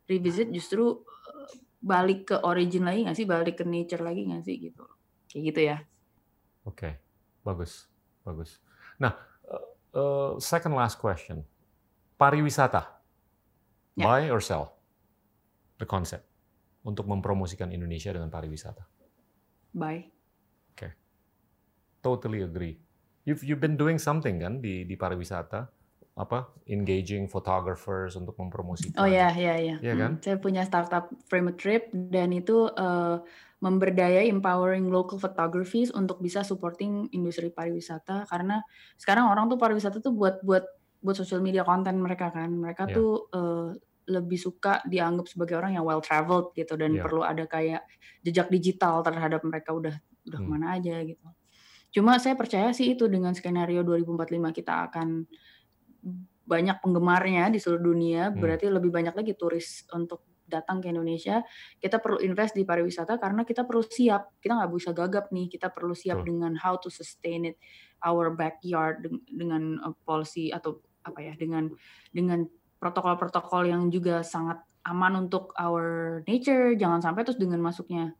revisit 0.09 0.49
justru 0.49 1.05
uh, 1.05 1.53
balik 1.85 2.33
ke 2.33 2.37
origin 2.41 2.89
lagi 2.89 3.05
nggak 3.05 3.19
sih? 3.21 3.29
Balik 3.29 3.61
ke 3.61 3.65
nature 3.69 4.01
lagi 4.01 4.25
nggak 4.25 4.41
sih? 4.41 4.57
Gitu. 4.57 4.85
Kayak 5.29 5.43
gitu 5.53 5.61
ya. 5.61 5.77
Oke. 6.65 6.81
Okay. 6.81 6.93
bagus. 7.45 7.93
Bagus 8.25 8.64
nah 9.05 9.15
Uh, 9.95 10.35
second 10.43 10.75
last 10.75 10.99
question. 10.99 11.47
Pariwisata. 12.19 12.83
Yeah. 13.95 14.11
Buy 14.11 14.21
or 14.27 14.43
sell? 14.43 14.75
The 15.79 15.87
concept. 15.87 16.27
Untuk 16.83 17.07
mempromosikan 17.07 17.71
Indonesia 17.71 18.11
dengan 18.11 18.27
pariwisata. 18.27 18.83
Buy. 19.71 20.03
Oke. 20.03 20.11
Okay. 20.75 20.91
Totally 22.03 22.43
agree. 22.43 22.75
You've 23.25 23.47
you've 23.47 23.63
been 23.63 23.79
doing 23.79 23.97
something 23.97 24.43
kan 24.43 24.59
di 24.61 24.85
di 24.85 24.99
pariwisata 24.99 25.71
apa 26.15 26.47
engaging 26.69 27.31
photographers 27.31 28.19
untuk 28.19 28.37
mempromosikan. 28.37 28.99
Oh 28.99 29.09
ya 29.09 29.31
ya 29.33 29.57
ya. 29.57 29.77
Iya 29.79 29.95
kan? 29.95 30.11
Hmm, 30.19 30.23
saya 30.23 30.37
punya 30.43 30.63
startup 30.67 31.09
Frame 31.31 31.51
a 31.51 31.55
Trip 31.55 31.89
dan 31.95 32.35
itu 32.35 32.67
uh, 32.67 33.23
memberdayai 33.65 34.29
empowering 34.29 34.93
local 34.93 35.17
photographies 35.17 35.89
untuk 35.89 36.21
bisa 36.21 36.45
supporting 36.45 37.09
industri 37.17 37.49
pariwisata 37.49 38.29
karena 38.29 38.61
sekarang 39.01 39.33
orang 39.33 39.49
tuh 39.49 39.57
pariwisata 39.57 40.05
tuh 40.05 40.13
buat 40.13 40.45
buat 40.45 40.69
buat 41.01 41.17
social 41.17 41.41
media 41.41 41.65
konten 41.65 41.97
mereka 41.97 42.29
kan 42.29 42.53
mereka 42.53 42.85
yeah. 42.85 42.97
tuh 43.01 43.11
uh, 43.33 43.73
lebih 44.05 44.37
suka 44.37 44.85
dianggap 44.85 45.25
sebagai 45.33 45.57
orang 45.57 45.81
yang 45.81 45.85
well 45.89 46.05
traveled 46.05 46.53
gitu 46.53 46.77
dan 46.77 46.93
yeah. 46.93 47.01
perlu 47.09 47.25
ada 47.25 47.49
kayak 47.49 47.89
jejak 48.21 48.53
digital 48.53 49.01
terhadap 49.01 49.41
mereka 49.41 49.73
udah 49.73 49.97
udah 50.29 50.39
hmm. 50.45 50.49
ke 50.49 50.53
mana 50.53 50.67
aja 50.77 51.01
gitu 51.01 51.25
cuma 51.97 52.21
saya 52.21 52.37
percaya 52.37 52.69
sih 52.77 52.93
itu 52.93 53.09
dengan 53.09 53.33
skenario 53.33 53.81
2045 53.81 54.61
kita 54.61 54.93
akan 54.93 55.25
banyak 56.45 56.77
penggemarnya 56.85 57.49
di 57.49 57.57
seluruh 57.57 57.81
dunia 57.81 58.29
hmm. 58.29 58.37
berarti 58.37 58.69
lebih 58.69 58.93
banyak 58.93 59.17
lagi 59.17 59.33
turis 59.33 59.89
untuk 59.89 60.34
datang 60.45 60.81
ke 60.81 60.93
Indonesia, 60.93 61.43
kita 61.81 61.99
perlu 61.99 62.21
invest 62.21 62.55
di 62.55 62.63
pariwisata 62.63 63.17
karena 63.17 63.43
kita 63.43 63.65
perlu 63.65 63.83
siap. 63.85 64.39
Kita 64.39 64.61
nggak 64.61 64.71
bisa 64.73 64.91
gagap 64.93 65.33
nih. 65.33 65.49
Kita 65.49 65.73
perlu 65.73 65.97
siap 65.97 66.23
hmm. 66.23 66.27
dengan 66.27 66.53
how 66.61 66.77
to 66.79 66.89
sustain 66.93 67.49
it, 67.49 67.57
our 68.05 68.33
backyard 68.33 69.05
dengan 69.27 69.81
uh, 69.81 69.97
policy 70.05 70.53
atau 70.53 70.81
apa 71.05 71.21
ya, 71.21 71.35
dengan 71.37 71.69
dengan 72.13 72.45
protokol-protokol 72.81 73.69
yang 73.69 73.89
juga 73.89 74.21
sangat 74.21 74.61
aman 74.85 75.29
untuk 75.29 75.57
our 75.57 76.21
nature. 76.29 76.77
Jangan 76.77 77.01
sampai 77.01 77.25
terus 77.25 77.41
dengan 77.41 77.61
masuknya 77.61 78.13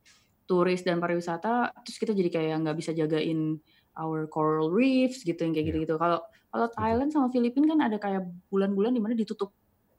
turis 0.45 0.85
dan 0.85 1.01
pariwisata, 1.01 1.73
terus 1.81 1.97
kita 1.97 2.13
jadi 2.13 2.29
kayak 2.29 2.55
nggak 2.61 2.77
bisa 2.77 2.93
jagain 2.93 3.57
our 3.97 4.27
coral 4.29 4.69
reefs 4.69 5.25
gitu 5.25 5.39
yang 5.41 5.53
kayak 5.55 5.65
iya. 5.65 5.71
gitu-gitu. 5.73 5.95
Kalau 5.97 6.21
kalau 6.55 6.67
Thailand 6.71 7.09
sama 7.11 7.27
Filipina 7.33 7.75
kan 7.75 7.81
ada 7.83 7.97
kayak 7.99 8.23
bulan-bulan 8.47 8.95
di 8.95 9.01
mana 9.03 9.11
ditutup 9.17 9.51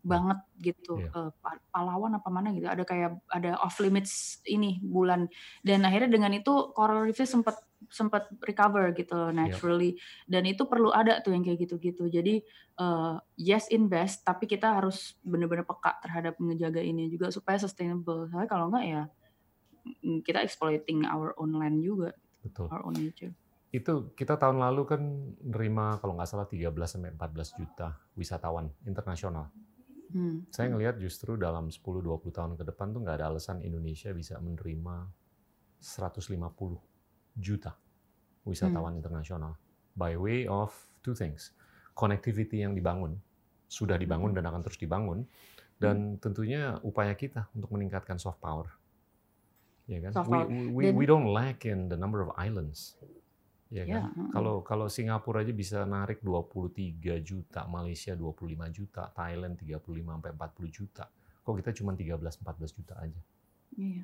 banget 0.06 0.38
gitu 0.62 1.02
yeah. 1.02 1.10
uh, 1.18 1.30
Palawan 1.74 2.14
apa 2.14 2.30
mana 2.30 2.54
gitu. 2.54 2.70
Ada 2.70 2.86
kayak 2.86 3.18
ada 3.26 3.58
off 3.58 3.82
limits 3.82 4.40
ini 4.46 4.78
bulan. 4.78 5.26
Dan 5.66 5.82
akhirnya 5.82 6.14
dengan 6.14 6.30
itu 6.30 6.70
coral 6.70 7.10
reef 7.10 7.18
sempat 7.26 7.58
sempat 7.90 8.30
recover 8.46 8.94
gitu 8.94 9.18
loh 9.18 9.30
naturally. 9.34 9.98
Dan 10.24 10.46
itu 10.46 10.64
perlu 10.70 10.94
ada 10.94 11.18
tuh 11.20 11.34
yang 11.34 11.42
kayak 11.42 11.66
gitu-gitu. 11.66 12.06
Jadi 12.06 12.40
uh, 12.78 13.18
yes 13.34 13.66
invest 13.74 14.22
tapi 14.22 14.46
kita 14.46 14.78
harus 14.78 15.18
benar-benar 15.26 15.66
peka 15.66 15.98
terhadap 16.00 16.38
menjaga 16.38 16.80
ini 16.80 17.10
juga 17.10 17.34
supaya 17.34 17.58
sustainable. 17.58 18.30
Soalnya 18.30 18.48
kalau 18.48 18.70
enggak 18.70 18.86
ya 18.86 19.02
mm, 20.06 20.22
kita 20.22 20.40
exploiting 20.46 21.02
our 21.04 21.34
own 21.36 21.58
land 21.58 21.82
juga 21.82 22.14
betul. 22.46 22.70
our 22.70 22.86
own 22.86 22.94
nature. 22.94 23.34
Itu 23.74 24.14
kita 24.14 24.38
tahun 24.38 24.62
lalu 24.62 24.82
kan 24.86 25.02
nerima 25.42 25.98
kalau 25.98 26.16
nggak 26.16 26.30
salah 26.30 26.46
13 26.48 26.70
sampai 26.86 27.10
14 27.12 27.58
juta 27.60 27.98
wisatawan 28.16 28.70
internasional 28.86 29.52
Hmm. 30.12 30.46
Saya 30.54 30.70
ngelihat 30.70 31.02
justru 31.02 31.34
dalam 31.34 31.70
10-20 31.70 32.30
tahun 32.30 32.52
ke 32.54 32.64
depan 32.68 32.94
tuh 32.94 33.00
nggak 33.02 33.16
ada 33.22 33.26
alasan 33.32 33.62
Indonesia 33.62 34.14
bisa 34.14 34.38
menerima 34.38 35.06
150 35.82 36.36
juta 37.36 37.72
wisatawan 38.46 38.94
hmm. 38.94 39.00
internasional 39.02 39.52
by 39.98 40.14
way 40.14 40.44
of 40.46 40.70
two 41.02 41.16
things. 41.16 41.56
Connectivity 41.96 42.60
yang 42.60 42.76
dibangun, 42.76 43.16
sudah 43.66 43.96
dibangun 43.96 44.36
hmm. 44.36 44.38
dan 44.38 44.44
akan 44.52 44.60
terus 44.62 44.78
dibangun, 44.78 45.24
dan 45.80 46.16
hmm. 46.16 46.20
tentunya 46.20 46.76
upaya 46.84 47.16
kita 47.16 47.48
untuk 47.56 47.72
meningkatkan 47.72 48.20
soft 48.20 48.38
power. 48.38 48.68
Ya 49.88 50.04
kan? 50.04 50.12
Soft 50.12 50.28
power. 50.28 50.46
We, 50.46 50.92
we, 50.92 51.04
we 51.04 51.06
don't 51.08 51.32
lack 51.32 51.64
in 51.64 51.88
the 51.88 51.96
number 51.96 52.20
of 52.20 52.30
islands. 52.36 53.00
Ya 53.76 53.84
kan? 53.84 54.02
Yeah. 54.08 54.30
Kalau 54.32 54.64
kalau 54.64 54.86
Singapura 54.88 55.44
aja 55.44 55.52
bisa 55.52 55.84
narik 55.84 56.24
23 56.24 57.20
juta, 57.20 57.68
Malaysia 57.68 58.16
25 58.16 58.48
juta, 58.72 59.12
Thailand 59.12 59.60
35 59.60 59.84
sampai 60.16 60.30
40 60.32 60.72
juta. 60.72 61.04
Kok 61.44 61.54
kita 61.60 61.70
cuma 61.76 61.92
13 61.92 62.16
14 62.16 62.72
juta 62.72 62.94
aja? 62.96 63.20
Iya. 63.76 64.02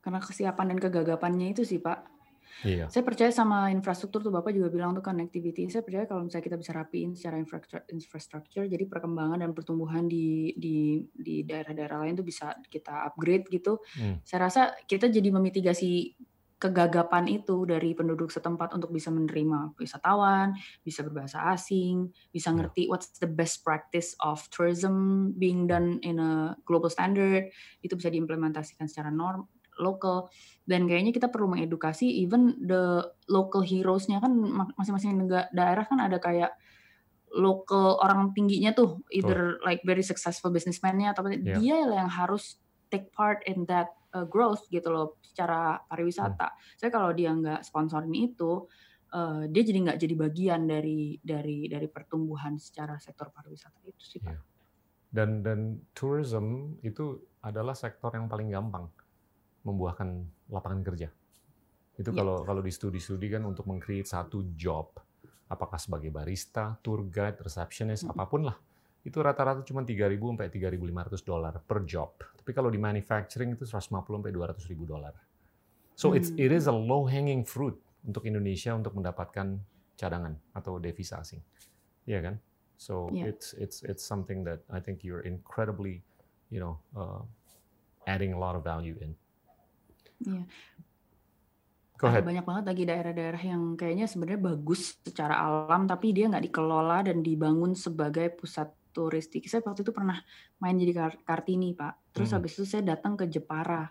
Karena 0.00 0.18
kesiapan 0.24 0.66
dan 0.72 0.78
kegagapannya 0.80 1.52
itu 1.52 1.62
sih, 1.68 1.78
Pak. 1.78 2.20
Iya. 2.66 2.92
Saya 2.92 3.06
percaya 3.06 3.32
sama 3.32 3.72
infrastruktur 3.72 4.20
tuh 4.20 4.32
Bapak 4.34 4.52
juga 4.52 4.68
bilang 4.68 4.92
tuh 4.92 5.04
connectivity. 5.04 5.70
Saya 5.72 5.80
percaya 5.86 6.04
kalau 6.04 6.26
misalnya 6.26 6.44
kita 6.50 6.58
bisa 6.60 6.72
rapiin 6.76 7.16
secara 7.16 7.40
infrastruktur, 7.88 8.66
jadi 8.68 8.84
perkembangan 8.84 9.40
dan 9.40 9.54
pertumbuhan 9.56 10.04
di 10.10 10.52
di 10.58 11.00
di 11.14 11.46
daerah-daerah 11.46 12.04
lain 12.04 12.20
tuh 12.20 12.26
bisa 12.26 12.52
kita 12.68 13.08
upgrade 13.08 13.48
gitu. 13.48 13.80
Hmm. 13.96 14.20
Saya 14.26 14.50
rasa 14.50 14.62
kita 14.84 15.08
jadi 15.08 15.30
memitigasi 15.32 16.12
kegagapan 16.60 17.24
itu 17.24 17.64
dari 17.64 17.96
penduduk 17.96 18.28
setempat 18.28 18.76
untuk 18.76 18.92
bisa 18.92 19.08
menerima 19.08 19.80
wisatawan, 19.80 20.52
bisa 20.84 21.00
berbahasa 21.00 21.56
asing, 21.56 22.12
bisa 22.28 22.52
ya. 22.52 22.60
ngerti 22.60 22.84
what's 22.84 23.16
the 23.16 23.26
best 23.26 23.64
practice 23.64 24.12
of 24.20 24.44
tourism 24.52 25.32
being 25.40 25.64
done 25.64 25.96
in 26.04 26.20
a 26.20 26.52
global 26.68 26.92
standard, 26.92 27.48
itu 27.80 27.96
bisa 27.96 28.12
diimplementasikan 28.12 28.84
secara 28.84 29.08
norm 29.08 29.48
lokal 29.80 30.28
dan 30.68 30.84
kayaknya 30.84 31.16
kita 31.16 31.32
perlu 31.32 31.56
mengedukasi 31.56 32.04
even 32.20 32.52
the 32.60 33.00
local 33.32 33.64
heroes-nya 33.64 34.20
kan 34.20 34.36
masing-masing 34.76 35.16
negara 35.16 35.48
daerah 35.56 35.88
kan 35.88 36.04
ada 36.04 36.20
kayak 36.20 36.52
local 37.32 37.96
orang 38.04 38.36
tingginya 38.36 38.76
tuh 38.76 39.00
either 39.08 39.56
oh. 39.56 39.64
like 39.64 39.80
very 39.88 40.04
successful 40.04 40.52
businessman-nya 40.52 41.16
atau 41.16 41.24
yeah. 41.32 41.56
dia 41.56 41.76
yang 41.88 42.12
harus 42.12 42.60
take 42.92 43.08
part 43.16 43.40
in 43.48 43.64
that 43.64 43.88
uh, 44.14 44.26
growth 44.26 44.66
gitu 44.70 44.90
loh 44.90 45.18
secara 45.22 45.80
pariwisata. 45.86 46.48
Hmm. 46.50 46.58
Saya 46.76 46.90
kalau 46.90 47.10
dia 47.14 47.30
nggak 47.30 47.62
sponsorin 47.62 48.14
itu, 48.14 48.66
uh, 49.14 49.44
dia 49.46 49.62
jadi 49.62 49.78
nggak 49.90 49.98
jadi 50.00 50.14
bagian 50.18 50.60
dari 50.66 51.18
dari 51.22 51.66
dari 51.70 51.88
pertumbuhan 51.90 52.58
secara 52.58 52.98
sektor 52.98 53.30
pariwisata 53.30 53.80
itu 53.86 54.02
sih 54.02 54.20
pak. 54.22 54.34
Yeah. 54.34 54.42
Dan 55.10 55.42
dan 55.42 55.60
tourism 55.90 56.78
itu 56.86 57.18
adalah 57.42 57.74
sektor 57.74 58.14
yang 58.14 58.30
paling 58.30 58.50
gampang 58.50 58.86
membuahkan 59.66 60.08
lapangan 60.50 60.82
kerja. 60.86 61.08
Itu 61.98 62.10
yeah. 62.14 62.18
kalau 62.22 62.36
kalau 62.46 62.62
di 62.62 62.70
studi-studi 62.70 63.26
kan 63.30 63.42
untuk 63.42 63.66
mengcreate 63.66 64.06
satu 64.06 64.54
job, 64.54 64.94
apakah 65.50 65.76
sebagai 65.76 66.14
barista, 66.14 66.78
tour 66.78 67.10
guide, 67.10 67.42
receptionist, 67.42 68.06
-hmm. 68.06 68.14
apa 68.14 68.24
pun 68.30 68.42
lah 68.46 68.56
itu 69.00 69.16
rata-rata 69.16 69.64
cuma 69.64 69.80
3.000 69.80 70.20
sampai 70.20 70.48
3.500 70.52 71.24
dolar 71.24 71.54
per 71.64 71.78
job. 71.88 72.20
Tapi 72.36 72.50
kalau 72.52 72.68
di 72.68 72.76
manufacturing 72.76 73.56
itu 73.56 73.64
150 73.64 73.88
sampai 73.88 74.32
200 74.32 74.70
ribu 74.70 74.84
dolar. 74.84 75.16
So 75.96 76.12
hmm. 76.12 76.18
it's 76.20 76.30
it 76.36 76.52
is 76.52 76.68
a 76.68 76.74
low 76.74 77.08
hanging 77.08 77.44
fruit 77.44 77.76
untuk 78.04 78.28
Indonesia 78.28 78.76
untuk 78.76 78.92
mendapatkan 78.96 79.56
cadangan 79.96 80.36
atau 80.52 80.76
devisa 80.76 81.20
asing. 81.20 81.40
Iya 82.04 82.12
yeah, 82.12 82.20
kan? 82.24 82.34
So 82.80 83.12
yeah. 83.12 83.28
it's 83.28 83.52
it's 83.56 83.84
it's 83.84 84.04
something 84.04 84.44
that 84.48 84.64
I 84.72 84.80
think 84.80 85.04
you're 85.04 85.24
incredibly, 85.24 86.00
you 86.48 86.60
know, 86.60 86.80
uh, 86.96 87.20
adding 88.08 88.32
a 88.32 88.40
lot 88.40 88.56
of 88.56 88.64
value 88.64 88.96
in. 89.00 89.12
Iya. 90.24 90.44
Yeah. 90.44 90.46
Go 92.00 92.08
ahead. 92.08 92.24
Banyak 92.24 92.48
banget 92.48 92.64
lagi 92.64 92.82
daerah-daerah 92.88 93.42
yang 93.44 93.76
kayaknya 93.76 94.08
sebenarnya 94.08 94.56
bagus 94.56 94.96
secara 95.04 95.36
alam, 95.36 95.84
tapi 95.84 96.16
dia 96.16 96.32
nggak 96.32 96.48
dikelola 96.48 97.04
dan 97.04 97.20
dibangun 97.20 97.76
sebagai 97.76 98.32
pusat 98.32 98.72
turistik. 98.90 99.46
Saya 99.46 99.62
waktu 99.64 99.82
itu 99.82 99.94
pernah 99.94 100.18
main 100.60 100.76
jadi 100.76 101.16
Kartini, 101.22 101.74
Pak. 101.74 102.14
Terus 102.14 102.30
hmm. 102.30 102.36
habis 102.36 102.52
itu 102.58 102.64
saya 102.66 102.82
datang 102.84 103.14
ke 103.16 103.26
Jepara. 103.30 103.86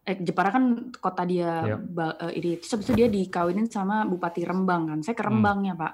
Eh, 0.00 0.16
Jepara 0.20 0.48
kan 0.50 0.90
kota 0.96 1.22
dia 1.28 1.76
yep. 1.76 1.80
ba, 1.92 2.16
uh, 2.16 2.32
ini. 2.32 2.58
Terus 2.58 2.72
habis 2.72 2.86
itu 2.88 2.94
dia 2.96 3.08
dikawinin 3.08 3.68
sama 3.68 4.08
Bupati 4.08 4.42
Rembang 4.42 4.88
kan. 4.90 4.98
Saya 5.04 5.14
ke 5.14 5.22
hmm. 5.22 5.30
Rembangnya, 5.30 5.74
hmm. 5.76 5.82
Pak. 5.84 5.92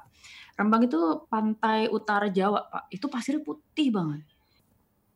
Rembang 0.56 0.82
itu 0.88 1.00
pantai 1.28 1.90
utara 1.90 2.30
Jawa, 2.32 2.70
Pak. 2.70 2.84
Itu 2.88 3.10
pasirnya 3.12 3.42
putih 3.44 3.92
banget. 3.92 4.24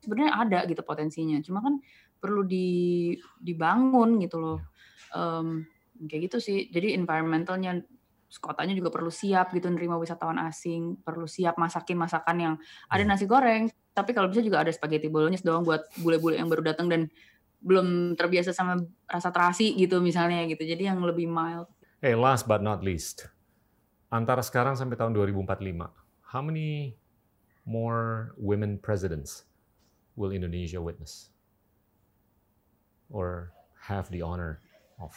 Sebenarnya 0.05 0.33
ada 0.37 0.59
gitu 0.69 0.83
potensinya. 0.85 1.39
Cuma 1.41 1.65
kan 1.65 1.81
perlu 2.21 2.45
di 2.45 3.15
dibangun 3.41 4.21
gitu 4.21 4.37
loh. 4.37 4.59
Um, 5.17 5.65
kayak 6.05 6.31
gitu 6.31 6.39
sih. 6.43 6.59
Jadi 6.69 6.93
environmentalnya 6.93 7.81
kotanya 8.39 8.79
juga 8.79 8.95
perlu 8.95 9.11
siap 9.11 9.51
gitu 9.51 9.67
nerima 9.67 9.99
wisatawan 9.99 10.39
asing, 10.47 11.03
perlu 11.03 11.27
siap 11.27 11.59
masakin 11.59 11.99
masakan 11.99 12.37
yang 12.39 12.55
ada 12.87 13.03
hmm. 13.03 13.11
nasi 13.11 13.27
goreng, 13.27 13.67
tapi 13.91 14.15
kalau 14.15 14.31
bisa 14.31 14.39
juga 14.39 14.63
ada 14.63 14.71
spaghetti 14.71 15.11
bolognese 15.11 15.43
doang 15.43 15.67
buat 15.67 15.83
bule-bule 15.99 16.39
yang 16.39 16.47
baru 16.47 16.63
datang 16.63 16.87
dan 16.87 17.11
belum 17.61 18.17
terbiasa 18.17 18.55
sama 18.55 18.81
rasa 19.05 19.29
terasi 19.35 19.75
gitu 19.75 19.99
misalnya 19.99 20.47
gitu. 20.47 20.63
Jadi 20.63 20.87
yang 20.87 21.03
lebih 21.03 21.27
mild. 21.27 21.69
Hey, 22.01 22.15
last 22.15 22.49
but 22.49 22.63
not 22.65 22.81
least. 22.81 23.29
Antara 24.09 24.41
sekarang 24.41 24.75
sampai 24.75 24.97
tahun 24.97 25.13
2045, 25.13 25.91
how 26.33 26.43
many 26.43 26.97
more 27.69 28.33
women 28.41 28.81
presidents 28.81 29.45
will 30.17 30.33
Indonesia 30.33 30.81
witness? 30.81 31.31
Or 33.11 33.53
have 33.91 34.09
the 34.11 34.23
honor 34.23 34.63
of? 34.99 35.13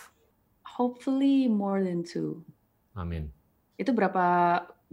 Hopefully 0.66 1.48
more 1.48 1.82
than 1.82 2.04
two. 2.04 2.44
Amin. 2.94 3.34
Itu 3.78 3.92
berapa 3.94 4.26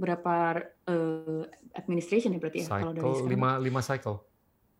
berapa 0.01 0.35
uh, 0.89 1.45
administration 1.77 2.33
ya 2.33 2.41
berarti 2.41 2.65
ya 2.65 2.69
cycle, 2.73 2.81
kalau 2.81 2.93
dari 2.97 3.05
sekarang? 3.13 3.33
lima 3.37 3.51
lima 3.61 3.81
cycle. 3.85 4.17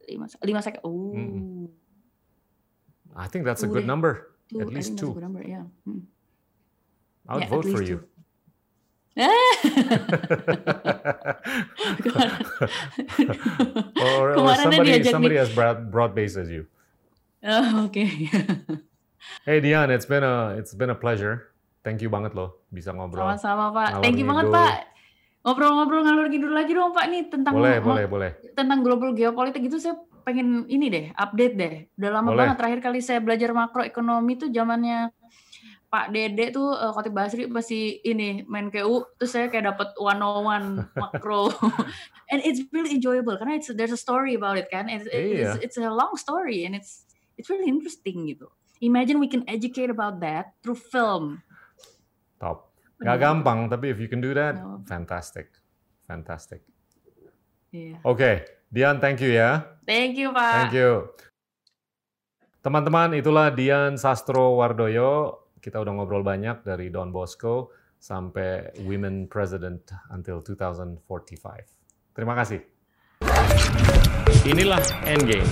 Lima 0.09 0.27
lima 0.45 0.61
cycle. 0.65 0.81
Oh. 0.83 1.13
Mm 1.13 1.29
-hmm. 1.29 1.67
I 3.17 3.27
think 3.29 3.45
that's 3.45 3.63
a 3.63 3.69
good 3.69 3.87
number. 3.87 4.33
Two, 4.49 4.61
at 4.63 4.71
least 4.71 4.99
two. 4.99 5.15
number, 5.19 5.43
yeah. 5.47 5.67
Hmm. 5.87 6.07
I 7.29 7.35
would 7.35 7.43
yeah, 7.45 7.51
vote 7.51 7.67
for 7.67 7.83
you. 7.83 8.03
or, 14.01 14.39
or 14.39 14.55
somebody 14.55 15.03
somebody 15.05 15.37
as 15.37 15.51
broad 15.53 15.91
broad 15.91 16.15
based 16.15 16.37
as 16.39 16.49
you. 16.49 16.67
Oh, 17.43 17.85
okay. 17.87 18.31
hey 19.45 19.61
Dian, 19.61 19.91
it's 19.91 20.07
been 20.07 20.23
a 20.23 20.55
it's 20.57 20.75
been 20.75 20.91
a 20.91 20.95
pleasure. 20.95 21.50
Thank 21.81 22.05
you 22.05 22.13
banget 22.13 22.37
loh 22.37 22.65
bisa 22.69 22.93
ngobrol. 22.93 23.25
Sama-sama 23.25 23.73
Pak. 23.73 23.89
Ngalor 23.97 24.05
Thank 24.05 24.19
you 24.21 24.27
banget 24.29 24.47
Pak. 24.53 24.73
Ngobrol-ngobrol 25.41 26.03
ngalur 26.05 26.27
ngidul 26.29 26.53
lagi 26.53 26.73
dong 26.77 26.93
Pak 26.93 27.07
nih 27.09 27.23
tentang 27.33 27.57
boleh, 27.57 27.81
boleh, 27.81 28.05
boleh. 28.05 28.31
tentang 28.53 28.85
global 28.85 29.17
geopolitik 29.17 29.65
gitu 29.65 29.81
saya 29.81 29.97
pengen 30.21 30.69
ini 30.69 30.93
deh, 30.93 31.07
update 31.17 31.55
deh. 31.57 31.75
Udah 31.97 32.11
lama 32.13 32.29
boleh. 32.29 32.39
banget 32.45 32.57
terakhir 32.61 32.81
kali 32.85 33.01
saya 33.01 33.25
belajar 33.25 33.57
makroekonomi 33.57 34.37
tuh 34.37 34.53
zamannya 34.53 35.09
Pak 35.91 36.15
Dede 36.15 36.55
tuh 36.55 36.71
uh, 36.71 36.95
Khotib 36.95 37.19
Basri 37.19 37.51
masih 37.51 37.99
ini 38.07 38.47
main 38.47 38.71
KU 38.71 39.03
terus 39.19 39.35
saya 39.35 39.51
kayak 39.51 39.75
dapat 39.75 39.91
one 39.99 40.23
on 40.23 40.47
one 40.47 40.67
makro 41.03 41.51
and 42.31 42.39
it's 42.47 42.63
really 42.71 42.95
enjoyable 42.95 43.35
karena 43.35 43.59
it's 43.59 43.67
there's 43.75 43.91
a 43.91 43.99
story 43.99 44.39
about 44.39 44.55
it 44.55 44.71
kan 44.71 44.87
it's, 44.87 45.11
iya. 45.11 45.59
it's, 45.59 45.75
it's 45.75 45.77
a 45.83 45.91
long 45.91 46.15
story 46.15 46.63
and 46.63 46.79
it's 46.79 47.11
it's 47.35 47.51
really 47.51 47.67
interesting 47.67 48.31
gitu 48.31 48.47
imagine 48.79 49.19
we 49.19 49.27
can 49.27 49.43
educate 49.51 49.91
about 49.91 50.23
that 50.23 50.55
through 50.63 50.79
film 50.79 51.43
Top. 52.41 52.73
Gak 53.01 53.21
gampang, 53.21 53.69
tapi 53.69 53.93
if 53.93 54.01
you 54.01 54.09
can 54.09 54.25
do 54.25 54.33
that, 54.33 54.57
no. 54.57 54.81
fantastic. 54.89 55.53
Fantastic. 56.09 56.65
Yeah. 57.71 58.03
Oke, 58.03 58.19
okay. 58.19 58.35
Dian, 58.73 58.99
thank 58.99 59.23
you 59.23 59.31
ya. 59.31 59.63
Thank 59.87 60.19
you, 60.19 60.35
Pak. 60.35 60.55
Thank 60.69 60.75
you. 60.75 61.13
Teman-teman, 62.61 63.17
itulah 63.17 63.55
Dian 63.55 63.97
Sastro 63.97 64.59
Wardoyo. 64.61 65.47
Kita 65.61 65.81
udah 65.81 65.93
ngobrol 65.97 66.21
banyak 66.21 66.65
dari 66.65 66.93
Don 66.93 67.09
Bosco 67.09 67.73
sampai 68.01 68.73
Women 68.85 69.29
President 69.29 69.81
until 70.13 70.41
2045. 70.45 71.05
Terima 72.17 72.35
kasih. 72.37 72.61
Inilah 74.49 74.81
Endgame. 75.05 75.49